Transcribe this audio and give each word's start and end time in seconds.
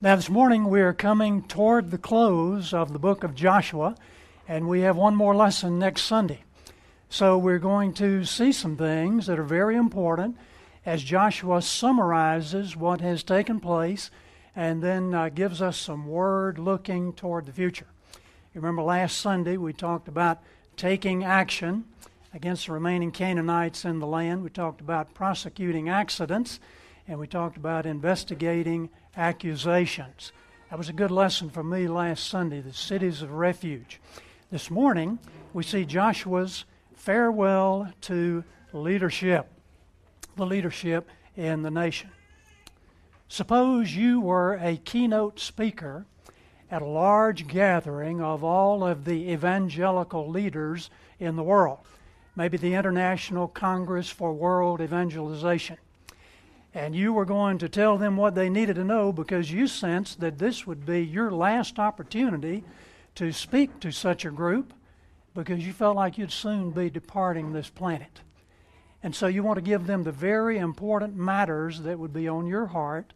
Now, 0.00 0.14
this 0.14 0.30
morning 0.30 0.68
we 0.68 0.80
are 0.80 0.92
coming 0.92 1.42
toward 1.42 1.90
the 1.90 1.98
close 1.98 2.72
of 2.72 2.92
the 2.92 3.00
book 3.00 3.24
of 3.24 3.34
Joshua, 3.34 3.96
and 4.46 4.68
we 4.68 4.82
have 4.82 4.96
one 4.96 5.16
more 5.16 5.34
lesson 5.34 5.76
next 5.76 6.02
Sunday. 6.02 6.44
So, 7.08 7.36
we're 7.36 7.58
going 7.58 7.92
to 7.94 8.24
see 8.24 8.52
some 8.52 8.76
things 8.76 9.26
that 9.26 9.40
are 9.40 9.42
very 9.42 9.74
important 9.74 10.36
as 10.86 11.02
Joshua 11.02 11.60
summarizes 11.62 12.76
what 12.76 13.00
has 13.00 13.24
taken 13.24 13.58
place 13.58 14.12
and 14.54 14.84
then 14.84 15.14
uh, 15.14 15.30
gives 15.30 15.60
us 15.60 15.76
some 15.76 16.06
word 16.06 16.60
looking 16.60 17.12
toward 17.12 17.46
the 17.46 17.52
future. 17.52 17.88
You 18.54 18.60
remember 18.60 18.82
last 18.82 19.18
Sunday 19.18 19.56
we 19.56 19.72
talked 19.72 20.06
about 20.06 20.38
taking 20.76 21.24
action 21.24 21.86
against 22.32 22.66
the 22.66 22.72
remaining 22.72 23.10
Canaanites 23.10 23.84
in 23.84 23.98
the 23.98 24.06
land, 24.06 24.44
we 24.44 24.50
talked 24.50 24.80
about 24.80 25.12
prosecuting 25.12 25.88
accidents, 25.88 26.60
and 27.08 27.18
we 27.18 27.26
talked 27.26 27.56
about 27.56 27.84
investigating 27.84 28.90
accusations. 29.18 30.32
That 30.70 30.78
was 30.78 30.88
a 30.88 30.94
good 30.94 31.10
lesson 31.10 31.50
for 31.50 31.64
me 31.64 31.88
last 31.88 32.28
Sunday, 32.28 32.60
the 32.60 32.72
cities 32.72 33.20
of 33.20 33.32
refuge. 33.32 34.00
This 34.50 34.70
morning, 34.70 35.18
we 35.52 35.64
see 35.64 35.84
Joshua's 35.84 36.64
farewell 36.94 37.92
to 38.02 38.44
leadership, 38.72 39.48
the 40.36 40.46
leadership 40.46 41.08
in 41.36 41.62
the 41.62 41.70
nation. 41.70 42.10
Suppose 43.26 43.94
you 43.94 44.20
were 44.20 44.54
a 44.54 44.76
keynote 44.76 45.40
speaker 45.40 46.06
at 46.70 46.80
a 46.80 46.86
large 46.86 47.48
gathering 47.48 48.22
of 48.22 48.44
all 48.44 48.84
of 48.84 49.04
the 49.04 49.32
evangelical 49.32 50.28
leaders 50.28 50.90
in 51.18 51.34
the 51.34 51.42
world, 51.42 51.80
maybe 52.36 52.56
the 52.56 52.74
International 52.74 53.48
Congress 53.48 54.08
for 54.08 54.32
World 54.32 54.80
Evangelization 54.80 55.76
and 56.74 56.94
you 56.94 57.12
were 57.12 57.24
going 57.24 57.58
to 57.58 57.68
tell 57.68 57.96
them 57.96 58.16
what 58.16 58.34
they 58.34 58.50
needed 58.50 58.76
to 58.76 58.84
know 58.84 59.12
because 59.12 59.50
you 59.50 59.66
sensed 59.66 60.20
that 60.20 60.38
this 60.38 60.66
would 60.66 60.84
be 60.84 61.00
your 61.02 61.30
last 61.30 61.78
opportunity 61.78 62.62
to 63.14 63.32
speak 63.32 63.80
to 63.80 63.90
such 63.90 64.24
a 64.24 64.30
group 64.30 64.72
because 65.34 65.66
you 65.66 65.72
felt 65.72 65.96
like 65.96 66.18
you'd 66.18 66.32
soon 66.32 66.70
be 66.70 66.90
departing 66.90 67.52
this 67.52 67.70
planet. 67.70 68.20
And 69.02 69.14
so 69.14 69.28
you 69.28 69.42
want 69.42 69.56
to 69.56 69.62
give 69.62 69.86
them 69.86 70.02
the 70.02 70.12
very 70.12 70.58
important 70.58 71.16
matters 71.16 71.80
that 71.82 71.98
would 71.98 72.12
be 72.12 72.28
on 72.28 72.46
your 72.46 72.66
heart, 72.66 73.12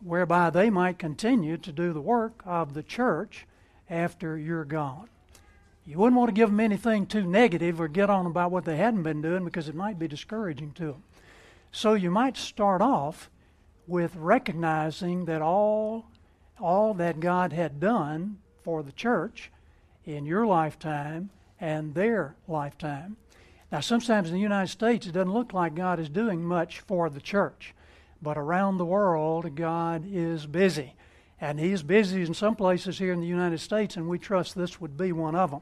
whereby 0.00 0.50
they 0.50 0.70
might 0.70 0.98
continue 0.98 1.56
to 1.58 1.72
do 1.72 1.92
the 1.92 2.00
work 2.00 2.42
of 2.46 2.74
the 2.74 2.82
church 2.82 3.46
after 3.90 4.38
you're 4.38 4.64
gone. 4.64 5.08
You 5.86 5.98
wouldn't 5.98 6.16
want 6.16 6.28
to 6.28 6.34
give 6.34 6.50
them 6.50 6.60
anything 6.60 7.06
too 7.06 7.24
negative 7.24 7.80
or 7.80 7.88
get 7.88 8.08
on 8.08 8.24
about 8.24 8.50
what 8.50 8.64
they 8.64 8.76
hadn't 8.76 9.02
been 9.02 9.20
doing 9.20 9.44
because 9.44 9.68
it 9.68 9.74
might 9.74 9.98
be 9.98 10.08
discouraging 10.08 10.72
to 10.72 10.84
them. 10.84 11.02
So 11.74 11.94
you 11.94 12.08
might 12.08 12.36
start 12.36 12.80
off 12.80 13.28
with 13.88 14.14
recognizing 14.14 15.24
that 15.24 15.42
all, 15.42 16.06
all 16.60 16.94
that 16.94 17.18
God 17.18 17.52
had 17.52 17.80
done 17.80 18.38
for 18.62 18.84
the 18.84 18.92
church 18.92 19.50
in 20.04 20.24
your 20.24 20.46
lifetime 20.46 21.30
and 21.60 21.92
their 21.92 22.36
lifetime. 22.46 23.16
Now, 23.72 23.80
sometimes 23.80 24.28
in 24.28 24.34
the 24.34 24.40
United 24.40 24.70
States, 24.70 25.08
it 25.08 25.12
doesn't 25.14 25.32
look 25.32 25.52
like 25.52 25.74
God 25.74 25.98
is 25.98 26.08
doing 26.08 26.44
much 26.44 26.78
for 26.78 27.10
the 27.10 27.20
church, 27.20 27.74
but 28.22 28.38
around 28.38 28.78
the 28.78 28.84
world, 28.84 29.56
God 29.56 30.04
is 30.08 30.46
busy. 30.46 30.94
And 31.40 31.58
He's 31.58 31.82
busy 31.82 32.22
in 32.22 32.34
some 32.34 32.54
places 32.54 32.98
here 33.00 33.12
in 33.12 33.20
the 33.20 33.26
United 33.26 33.58
States, 33.58 33.96
and 33.96 34.08
we 34.08 34.20
trust 34.20 34.54
this 34.54 34.80
would 34.80 34.96
be 34.96 35.10
one 35.10 35.34
of 35.34 35.50
them. 35.50 35.60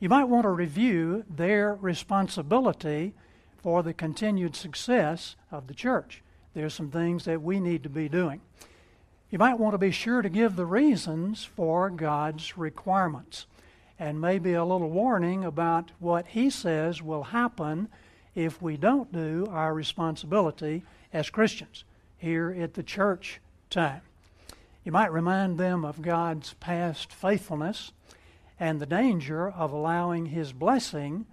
You 0.00 0.08
might 0.08 0.30
want 0.30 0.44
to 0.44 0.50
review 0.50 1.26
their 1.28 1.74
responsibility 1.74 3.12
for 3.62 3.82
the 3.82 3.94
continued 3.94 4.56
success 4.56 5.36
of 5.50 5.66
the 5.66 5.74
church. 5.74 6.22
There's 6.54 6.74
some 6.74 6.90
things 6.90 7.24
that 7.24 7.42
we 7.42 7.60
need 7.60 7.82
to 7.82 7.88
be 7.88 8.08
doing. 8.08 8.40
You 9.30 9.38
might 9.38 9.58
want 9.58 9.74
to 9.74 9.78
be 9.78 9.90
sure 9.90 10.22
to 10.22 10.28
give 10.28 10.56
the 10.56 10.66
reasons 10.66 11.44
for 11.44 11.90
God's 11.90 12.56
requirements 12.56 13.46
and 13.98 14.20
maybe 14.20 14.52
a 14.52 14.64
little 14.64 14.90
warning 14.90 15.44
about 15.44 15.90
what 15.98 16.28
He 16.28 16.50
says 16.50 17.02
will 17.02 17.24
happen 17.24 17.88
if 18.34 18.60
we 18.60 18.76
don't 18.76 19.12
do 19.12 19.48
our 19.50 19.74
responsibility 19.74 20.84
as 21.12 21.30
Christians 21.30 21.84
here 22.18 22.54
at 22.58 22.74
the 22.74 22.82
church 22.82 23.40
time. 23.70 24.02
You 24.84 24.92
might 24.92 25.12
remind 25.12 25.58
them 25.58 25.84
of 25.84 26.02
God's 26.02 26.54
past 26.54 27.12
faithfulness 27.12 27.92
and 28.60 28.80
the 28.80 28.86
danger 28.86 29.48
of 29.48 29.72
allowing 29.72 30.26
His 30.26 30.52
blessing 30.52 31.26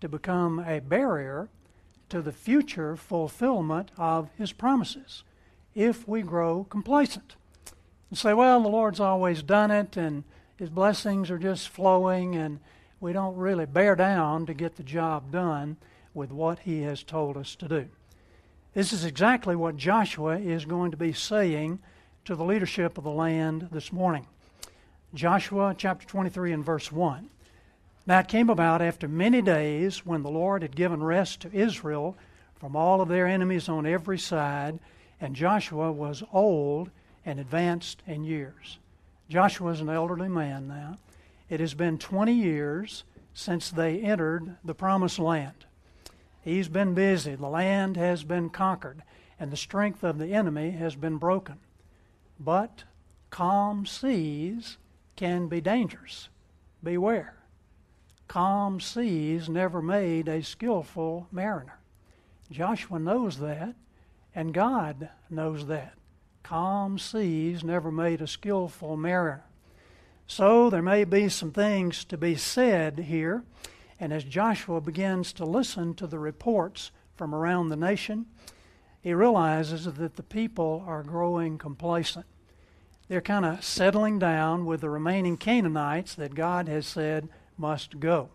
to 0.00 0.08
become 0.08 0.58
a 0.58 0.80
barrier 0.80 1.48
to 2.08 2.22
the 2.22 2.32
future 2.32 2.96
fulfillment 2.96 3.90
of 3.96 4.30
His 4.36 4.52
promises 4.52 5.24
if 5.74 6.06
we 6.08 6.22
grow 6.22 6.64
complacent 6.64 7.36
and 8.10 8.18
say, 8.18 8.32
well, 8.32 8.62
the 8.62 8.68
Lord's 8.68 9.00
always 9.00 9.42
done 9.42 9.70
it 9.70 9.96
and 9.96 10.24
His 10.56 10.70
blessings 10.70 11.30
are 11.30 11.38
just 11.38 11.68
flowing 11.68 12.34
and 12.34 12.60
we 13.00 13.12
don't 13.12 13.36
really 13.36 13.66
bear 13.66 13.94
down 13.94 14.46
to 14.46 14.54
get 14.54 14.76
the 14.76 14.82
job 14.82 15.30
done 15.30 15.76
with 16.14 16.30
what 16.30 16.60
He 16.60 16.82
has 16.82 17.02
told 17.02 17.36
us 17.36 17.54
to 17.56 17.68
do. 17.68 17.88
This 18.72 18.92
is 18.92 19.04
exactly 19.04 19.56
what 19.56 19.76
Joshua 19.76 20.38
is 20.38 20.64
going 20.64 20.90
to 20.90 20.96
be 20.96 21.12
saying 21.12 21.78
to 22.24 22.34
the 22.34 22.44
leadership 22.44 22.98
of 22.98 23.04
the 23.04 23.10
land 23.10 23.68
this 23.72 23.92
morning. 23.92 24.26
Joshua 25.14 25.74
chapter 25.76 26.06
23 26.06 26.52
and 26.52 26.64
verse 26.64 26.92
1. 26.92 27.30
Now 28.06 28.20
it 28.20 28.28
came 28.28 28.48
about 28.48 28.82
after 28.82 29.08
many 29.08 29.42
days 29.42 30.06
when 30.06 30.22
the 30.22 30.30
Lord 30.30 30.62
had 30.62 30.76
given 30.76 31.02
rest 31.02 31.40
to 31.40 31.52
Israel 31.52 32.16
from 32.54 32.76
all 32.76 33.00
of 33.00 33.08
their 33.08 33.26
enemies 33.26 33.68
on 33.68 33.84
every 33.84 34.18
side, 34.18 34.78
and 35.20 35.34
Joshua 35.34 35.90
was 35.90 36.22
old 36.32 36.90
and 37.24 37.40
advanced 37.40 38.02
in 38.06 38.22
years. 38.22 38.78
Joshua 39.28 39.72
is 39.72 39.80
an 39.80 39.88
elderly 39.88 40.28
man 40.28 40.68
now. 40.68 40.98
It 41.48 41.58
has 41.58 41.74
been 41.74 41.98
20 41.98 42.32
years 42.32 43.02
since 43.34 43.70
they 43.70 43.98
entered 44.00 44.56
the 44.64 44.74
promised 44.74 45.18
land. 45.18 45.66
He's 46.42 46.68
been 46.68 46.94
busy. 46.94 47.34
The 47.34 47.48
land 47.48 47.96
has 47.96 48.22
been 48.22 48.50
conquered, 48.50 49.02
and 49.40 49.50
the 49.50 49.56
strength 49.56 50.04
of 50.04 50.18
the 50.18 50.32
enemy 50.32 50.70
has 50.70 50.94
been 50.94 51.16
broken. 51.16 51.56
But 52.38 52.84
calm 53.30 53.84
seas 53.84 54.78
can 55.16 55.48
be 55.48 55.60
dangerous. 55.60 56.28
Beware. 56.84 57.35
Calm 58.28 58.80
seas 58.80 59.48
never 59.48 59.80
made 59.80 60.28
a 60.28 60.42
skillful 60.42 61.28
mariner. 61.30 61.78
Joshua 62.50 62.98
knows 62.98 63.38
that, 63.38 63.74
and 64.34 64.52
God 64.52 65.08
knows 65.30 65.66
that. 65.66 65.94
Calm 66.42 66.98
seas 66.98 67.64
never 67.64 67.90
made 67.90 68.20
a 68.20 68.26
skillful 68.26 68.96
mariner. 68.96 69.44
So 70.26 70.70
there 70.70 70.82
may 70.82 71.04
be 71.04 71.28
some 71.28 71.52
things 71.52 72.04
to 72.04 72.16
be 72.16 72.34
said 72.34 72.98
here, 72.98 73.44
and 73.98 74.12
as 74.12 74.24
Joshua 74.24 74.80
begins 74.80 75.32
to 75.34 75.44
listen 75.44 75.94
to 75.94 76.06
the 76.06 76.18
reports 76.18 76.90
from 77.14 77.34
around 77.34 77.68
the 77.68 77.76
nation, 77.76 78.26
he 79.00 79.14
realizes 79.14 79.84
that 79.84 80.16
the 80.16 80.22
people 80.22 80.84
are 80.86 81.02
growing 81.02 81.58
complacent. 81.58 82.26
They're 83.08 83.20
kind 83.20 83.44
of 83.44 83.62
settling 83.62 84.18
down 84.18 84.66
with 84.66 84.80
the 84.80 84.90
remaining 84.90 85.36
Canaanites 85.36 86.16
that 86.16 86.34
God 86.34 86.68
has 86.68 86.86
said 86.86 87.28
must 87.58 87.98
go. 88.00 88.28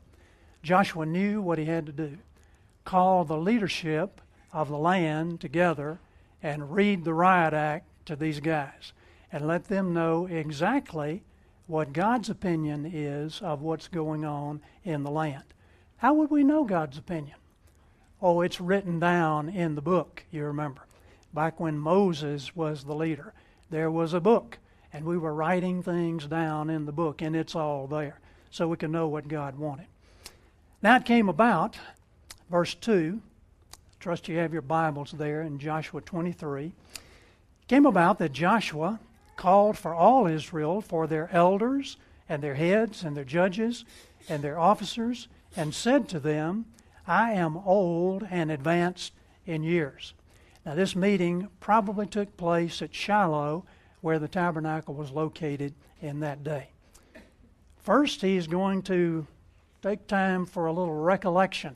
Joshua 0.63 1.05
knew 1.05 1.41
what 1.41 1.57
he 1.57 1.65
had 1.65 1.85
to 1.87 1.91
do 1.91 2.17
call 2.83 3.23
the 3.23 3.37
leadership 3.37 4.21
of 4.51 4.69
the 4.69 4.77
land 4.77 5.39
together 5.39 5.99
and 6.41 6.73
read 6.73 7.03
the 7.03 7.13
riot 7.13 7.53
act 7.53 7.85
to 8.05 8.15
these 8.15 8.39
guys 8.39 8.93
and 9.31 9.47
let 9.47 9.65
them 9.65 9.93
know 9.93 10.25
exactly 10.25 11.23
what 11.67 11.93
God's 11.93 12.29
opinion 12.29 12.89
is 12.91 13.41
of 13.41 13.61
what's 13.61 13.87
going 13.87 14.25
on 14.25 14.61
in 14.83 15.03
the 15.03 15.11
land. 15.11 15.43
How 15.97 16.13
would 16.15 16.31
we 16.31 16.43
know 16.43 16.63
God's 16.63 16.97
opinion? 16.97 17.37
Oh, 18.21 18.41
it's 18.41 18.59
written 18.59 18.99
down 18.99 19.47
in 19.47 19.75
the 19.75 19.81
book, 19.81 20.23
you 20.31 20.43
remember. 20.43 20.81
Back 21.33 21.59
when 21.59 21.77
Moses 21.77 22.55
was 22.55 22.83
the 22.83 22.95
leader, 22.95 23.33
there 23.69 23.89
was 23.89 24.13
a 24.13 24.19
book, 24.19 24.57
and 24.91 25.05
we 25.05 25.17
were 25.17 25.33
writing 25.33 25.81
things 25.81 26.25
down 26.25 26.69
in 26.69 26.85
the 26.85 26.91
book, 26.91 27.21
and 27.21 27.35
it's 27.35 27.55
all 27.55 27.87
there 27.87 28.20
so 28.51 28.67
we 28.67 28.77
can 28.77 28.91
know 28.91 29.07
what 29.07 29.27
God 29.27 29.57
wanted. 29.57 29.87
Now 30.83 30.97
it 30.97 31.05
came 31.05 31.29
about, 31.29 31.77
verse 32.49 32.75
2, 32.75 33.21
trust 33.99 34.27
you 34.27 34.37
have 34.37 34.53
your 34.53 34.61
Bibles 34.61 35.13
there 35.13 35.41
in 35.41 35.57
Joshua 35.57 36.01
23. 36.01 36.73
Came 37.67 37.85
about 37.85 38.19
that 38.19 38.33
Joshua 38.33 38.99
called 39.37 39.77
for 39.77 39.93
all 39.93 40.27
Israel, 40.27 40.81
for 40.81 41.07
their 41.07 41.29
elders 41.31 41.97
and 42.27 42.43
their 42.43 42.55
heads 42.55 43.03
and 43.03 43.15
their 43.15 43.23
judges 43.23 43.85
and 44.27 44.43
their 44.43 44.59
officers, 44.59 45.27
and 45.55 45.73
said 45.73 46.07
to 46.09 46.19
them, 46.19 46.65
I 47.07 47.31
am 47.31 47.57
old 47.57 48.27
and 48.29 48.51
advanced 48.51 49.13
in 49.45 49.63
years. 49.63 50.13
Now, 50.65 50.75
this 50.75 50.95
meeting 50.95 51.47
probably 51.59 52.05
took 52.05 52.37
place 52.37 52.81
at 52.81 52.93
Shiloh, 52.93 53.65
where 54.01 54.19
the 54.19 54.27
tabernacle 54.27 54.93
was 54.93 55.11
located 55.11 55.73
in 56.01 56.19
that 56.19 56.43
day. 56.43 56.69
First, 57.81 58.21
he's 58.21 58.45
going 58.45 58.83
to 58.83 59.25
take 59.81 60.05
time 60.05 60.45
for 60.45 60.67
a 60.67 60.71
little 60.71 60.93
recollection 60.93 61.75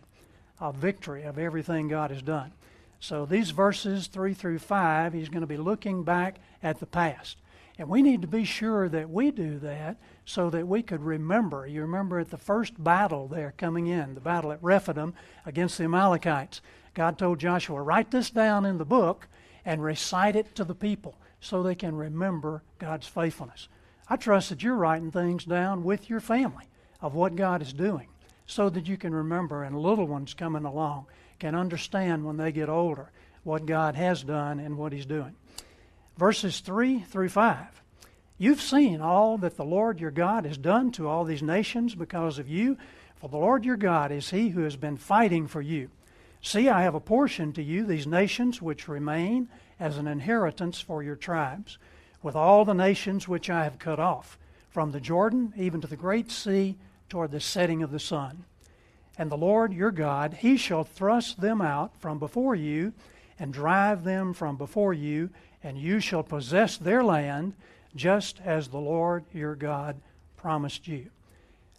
of 0.59 0.75
victory 0.75 1.23
of 1.23 1.39
everything 1.39 1.87
God 1.87 2.11
has 2.11 2.21
done. 2.21 2.51
So, 2.99 3.25
these 3.25 3.49
verses 3.49 4.07
3 4.07 4.33
through 4.33 4.59
5, 4.59 5.13
he's 5.13 5.29
going 5.29 5.41
to 5.41 5.47
be 5.47 5.57
looking 5.57 6.03
back 6.03 6.37
at 6.61 6.79
the 6.79 6.85
past. 6.85 7.37
And 7.77 7.89
we 7.89 8.01
need 8.01 8.21
to 8.21 8.27
be 8.27 8.45
sure 8.45 8.87
that 8.87 9.09
we 9.09 9.31
do 9.31 9.57
that 9.59 9.97
so 10.25 10.49
that 10.51 10.67
we 10.67 10.81
could 10.81 11.01
remember. 11.01 11.67
You 11.67 11.81
remember 11.81 12.19
at 12.19 12.29
the 12.29 12.37
first 12.37 12.81
battle 12.81 13.27
there 13.27 13.53
coming 13.57 13.87
in, 13.87 14.13
the 14.13 14.21
battle 14.21 14.51
at 14.51 14.63
Rephidim 14.63 15.13
against 15.45 15.77
the 15.77 15.83
Amalekites. 15.85 16.61
God 16.93 17.17
told 17.17 17.39
Joshua, 17.39 17.81
write 17.81 18.11
this 18.11 18.29
down 18.29 18.65
in 18.65 18.77
the 18.77 18.85
book 18.85 19.27
and 19.65 19.83
recite 19.83 20.35
it 20.35 20.55
to 20.55 20.63
the 20.63 20.75
people 20.75 21.15
so 21.41 21.61
they 21.61 21.75
can 21.75 21.95
remember 21.95 22.63
God's 22.79 23.07
faithfulness. 23.07 23.67
I 24.07 24.15
trust 24.17 24.49
that 24.49 24.63
you're 24.63 24.75
writing 24.75 25.11
things 25.11 25.45
down 25.45 25.83
with 25.83 26.09
your 26.09 26.19
family 26.19 26.65
of 27.01 27.15
what 27.15 27.35
God 27.35 27.61
is 27.61 27.73
doing 27.73 28.07
so 28.45 28.69
that 28.69 28.87
you 28.87 28.97
can 28.97 29.13
remember 29.13 29.63
and 29.63 29.77
little 29.77 30.07
ones 30.07 30.33
coming 30.33 30.65
along 30.65 31.07
can 31.39 31.55
understand 31.55 32.25
when 32.25 32.37
they 32.37 32.51
get 32.51 32.69
older 32.69 33.11
what 33.43 33.65
God 33.65 33.95
has 33.95 34.23
done 34.23 34.59
and 34.59 34.77
what 34.77 34.93
He's 34.93 35.05
doing. 35.05 35.35
Verses 36.17 36.59
3 36.59 36.99
through 37.01 37.29
5. 37.29 37.81
You've 38.37 38.61
seen 38.61 39.01
all 39.01 39.37
that 39.39 39.55
the 39.55 39.65
Lord 39.65 39.99
your 39.99 40.11
God 40.11 40.45
has 40.45 40.57
done 40.57 40.91
to 40.93 41.07
all 41.07 41.23
these 41.23 41.43
nations 41.43 41.95
because 41.95 42.37
of 42.37 42.49
you, 42.49 42.77
for 43.15 43.29
the 43.29 43.37
Lord 43.37 43.65
your 43.65 43.77
God 43.77 44.11
is 44.11 44.29
He 44.29 44.49
who 44.49 44.61
has 44.61 44.75
been 44.75 44.97
fighting 44.97 45.47
for 45.47 45.61
you. 45.61 45.89
See, 46.41 46.69
I 46.69 46.83
have 46.83 46.95
apportioned 46.95 47.55
to 47.55 47.63
you 47.63 47.85
these 47.85 48.05
nations 48.05 48.61
which 48.61 48.87
remain 48.87 49.49
as 49.79 49.97
an 49.97 50.07
inheritance 50.07 50.79
for 50.79 51.01
your 51.01 51.15
tribes, 51.15 51.77
with 52.25 52.35
all 52.35 52.65
the 52.65 52.73
nations 52.73 53.27
which 53.27 53.51
I 53.51 53.65
have 53.65 53.77
cut 53.77 53.99
off, 53.99 54.39
from 54.71 54.91
the 54.91 54.99
Jordan 54.99 55.53
even 55.55 55.79
to 55.81 55.85
the 55.87 55.95
great 55.95 56.31
sea 56.31 56.75
toward 57.07 57.29
the 57.29 57.39
setting 57.39 57.83
of 57.83 57.91
the 57.91 57.99
sun. 57.99 58.45
And 59.15 59.29
the 59.29 59.37
Lord 59.37 59.71
your 59.71 59.91
God, 59.91 60.33
he 60.33 60.57
shall 60.57 60.83
thrust 60.83 61.39
them 61.39 61.61
out 61.61 61.95
from 62.01 62.17
before 62.17 62.55
you 62.55 62.93
and 63.37 63.53
drive 63.53 64.03
them 64.03 64.33
from 64.33 64.57
before 64.57 64.91
you, 64.91 65.29
and 65.63 65.77
you 65.77 65.99
shall 65.99 66.23
possess 66.23 66.77
their 66.77 67.03
land, 67.03 67.53
just 67.95 68.41
as 68.43 68.69
the 68.69 68.79
Lord 68.79 69.23
your 69.31 69.53
God 69.53 69.95
promised 70.35 70.87
you. 70.87 71.11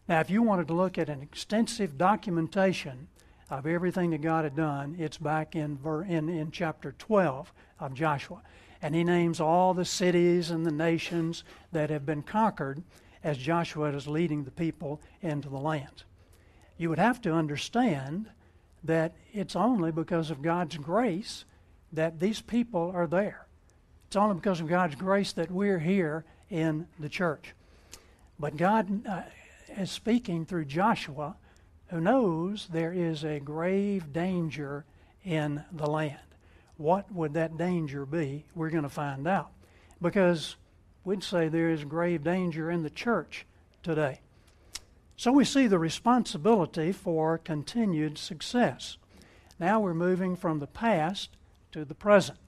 Now, 0.09 0.21
if 0.21 0.31
you 0.31 0.43
wanted 0.43 0.69
to 0.69 0.75
look 0.75 0.97
at 0.97 1.09
an 1.09 1.23
extensive 1.23 1.99
documentation 1.99 3.09
of 3.51 3.67
everything 3.67 4.11
that 4.11 4.23
God 4.23 4.45
had 4.45 4.55
done, 4.55 4.95
it's 4.97 5.19
back 5.19 5.57
in, 5.57 5.81
in, 6.09 6.29
in 6.29 6.53
chapter 6.53 6.95
12 7.01 7.53
of 7.81 7.95
Joshua. 7.95 8.43
And 8.83 8.95
he 8.95 9.05
names 9.05 9.41
all 9.41 9.75
the 9.75 9.85
cities 9.85 10.51
and 10.51 10.67
the 10.67 10.73
nations 10.73 11.45
that 11.73 11.91
have 11.91 12.07
been 12.07 12.23
conquered 12.23 12.83
as 13.25 13.39
Joshua 13.39 13.89
is 13.95 14.07
leading 14.07 14.45
the 14.45 14.51
people 14.51 15.01
into 15.23 15.49
the 15.49 15.59
land. 15.59 16.05
You 16.79 16.91
would 16.91 16.99
have 16.99 17.21
to 17.23 17.33
understand 17.33 18.29
that 18.85 19.15
it's 19.33 19.57
only 19.57 19.91
because 19.91 20.31
of 20.31 20.43
God's 20.43 20.77
grace 20.77 21.45
that 21.93 22.21
these 22.21 22.41
people 22.41 22.93
are 22.95 23.07
there. 23.07 23.47
It's 24.07 24.17
only 24.17 24.37
because 24.37 24.61
of 24.61 24.69
God's 24.69 24.95
grace 24.95 25.33
that 25.33 25.51
we're 25.51 25.79
here 25.79 26.25
in 26.51 26.87
the 26.99 27.09
church. 27.09 27.55
But 28.39 28.57
God 28.57 29.07
uh, 29.07 29.23
is 29.77 29.91
speaking 29.91 30.45
through 30.45 30.67
Joshua, 30.67 31.37
who 31.89 32.01
knows 32.01 32.69
there 32.71 32.93
is 32.93 33.25
a 33.25 33.41
grave 33.41 34.13
danger 34.13 34.85
in 35.25 35.65
the 35.73 35.87
land. 35.87 36.19
What 36.77 37.11
would 37.13 37.35
that 37.35 37.57
danger 37.57 38.05
be? 38.05 38.45
We're 38.55 38.71
going 38.71 38.83
to 38.83 38.89
find 38.89 39.27
out. 39.27 39.51
Because 40.01 40.57
we'd 41.05 41.23
say 41.23 41.49
there 41.49 41.71
is 41.71 41.85
grave 41.85 42.23
danger 42.23 42.71
in 42.71 42.83
the 42.83 42.91
church 42.91 43.47
today. 43.83 44.21
So 45.17 45.33
we 45.33 45.45
see 45.45 45.67
the 45.67 45.79
responsibility 45.79 46.93
for 46.93 47.39
continued 47.39 48.19
success. 48.19 48.99
Now 49.59 49.81
we're 49.81 49.95
moving 49.95 50.37
from 50.37 50.59
the 50.59 50.67
past 50.67 51.31
to 51.73 51.87
the 51.87 51.95
present. 51.95 52.39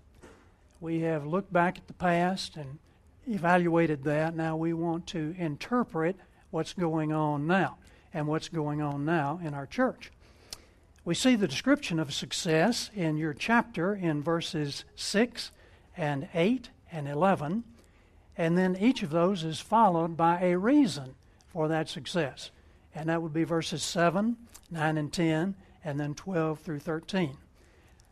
We 0.80 1.00
have 1.00 1.26
looked 1.26 1.52
back 1.52 1.78
at 1.78 1.86
the 1.86 1.94
past 1.94 2.56
and 2.56 2.78
evaluated 3.26 4.04
that. 4.04 4.36
Now 4.36 4.56
we 4.56 4.74
want 4.74 5.06
to 5.08 5.34
interpret 5.38 6.16
what's 6.50 6.74
going 6.74 7.12
on 7.12 7.46
now 7.46 7.78
and 8.12 8.26
what's 8.26 8.48
going 8.48 8.82
on 8.82 9.04
now 9.04 9.40
in 9.42 9.54
our 9.54 9.66
church. 9.66 10.12
We 11.04 11.14
see 11.14 11.36
the 11.36 11.48
description 11.48 11.98
of 11.98 12.12
success 12.12 12.90
in 12.94 13.16
your 13.16 13.34
chapter 13.34 13.94
in 13.94 14.22
verses 14.22 14.84
6 14.96 15.50
and 15.96 16.28
8 16.34 16.70
and 16.92 17.08
11, 17.08 17.64
and 18.36 18.58
then 18.58 18.76
each 18.76 19.02
of 19.02 19.10
those 19.10 19.42
is 19.44 19.60
followed 19.60 20.16
by 20.16 20.40
a 20.42 20.58
reason 20.58 21.14
for 21.46 21.68
that 21.68 21.88
success 21.88 22.50
and 22.98 23.08
that 23.08 23.22
would 23.22 23.32
be 23.32 23.44
verses 23.44 23.82
7, 23.82 24.36
9, 24.72 24.98
and 24.98 25.12
10, 25.12 25.54
and 25.84 26.00
then 26.00 26.14
12 26.14 26.58
through 26.58 26.80
13. 26.80 27.36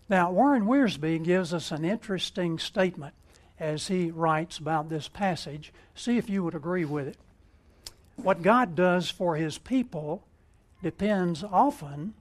Now, 0.09 0.31
Warren 0.31 0.67
Wiersbe 0.67 1.23
gives 1.25 1.53
us 1.53 1.73
an 1.73 1.85
interesting 1.85 2.59
statement 2.61 3.15
as 3.59 3.88
he 3.88 4.12
writes 4.12 4.59
about 4.59 4.88
this 4.88 5.09
passage. 5.09 5.73
See 5.97 6.19
if 6.19 6.31
you 6.31 6.44
would 6.44 6.55
agree 6.55 6.85
with 6.85 7.09
it. 7.09 7.17
What 8.15 8.43
God 8.43 8.77
does 8.77 9.11
for 9.11 9.35
his 9.35 9.59
people 9.59 10.23
depends 10.83 11.43
often 11.43 12.15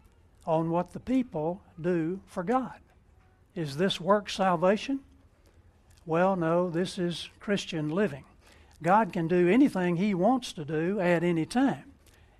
on 0.46 0.70
what 0.70 0.92
the 0.92 1.00
people 1.00 1.62
do 1.80 2.20
for 2.26 2.44
God. 2.44 2.80
Is 3.56 3.78
this 3.78 4.00
work 4.00 4.30
salvation? 4.30 5.00
Well, 6.06 6.36
no, 6.36 6.70
this 6.70 6.98
is 6.98 7.30
Christian 7.40 7.90
living. 7.90 8.26
God 8.84 9.14
can 9.14 9.28
do 9.28 9.48
anything 9.48 9.96
he 9.96 10.14
wants 10.14 10.54
to 10.54 10.66
do 10.66 11.00
at 11.00 11.24
any 11.24 11.46
time. 11.46 11.92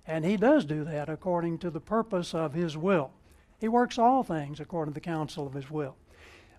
And 0.06 0.24
he 0.24 0.36
does 0.36 0.64
do 0.64 0.84
that 0.84 1.08
according 1.08 1.58
to 1.58 1.70
the 1.70 1.80
purpose 1.80 2.34
of 2.34 2.54
his 2.54 2.76
will. 2.76 3.10
He 3.58 3.68
works 3.68 3.98
all 3.98 4.22
things 4.22 4.60
according 4.60 4.92
to 4.92 5.00
the 5.00 5.00
counsel 5.00 5.46
of 5.46 5.54
his 5.54 5.70
will. 5.70 5.96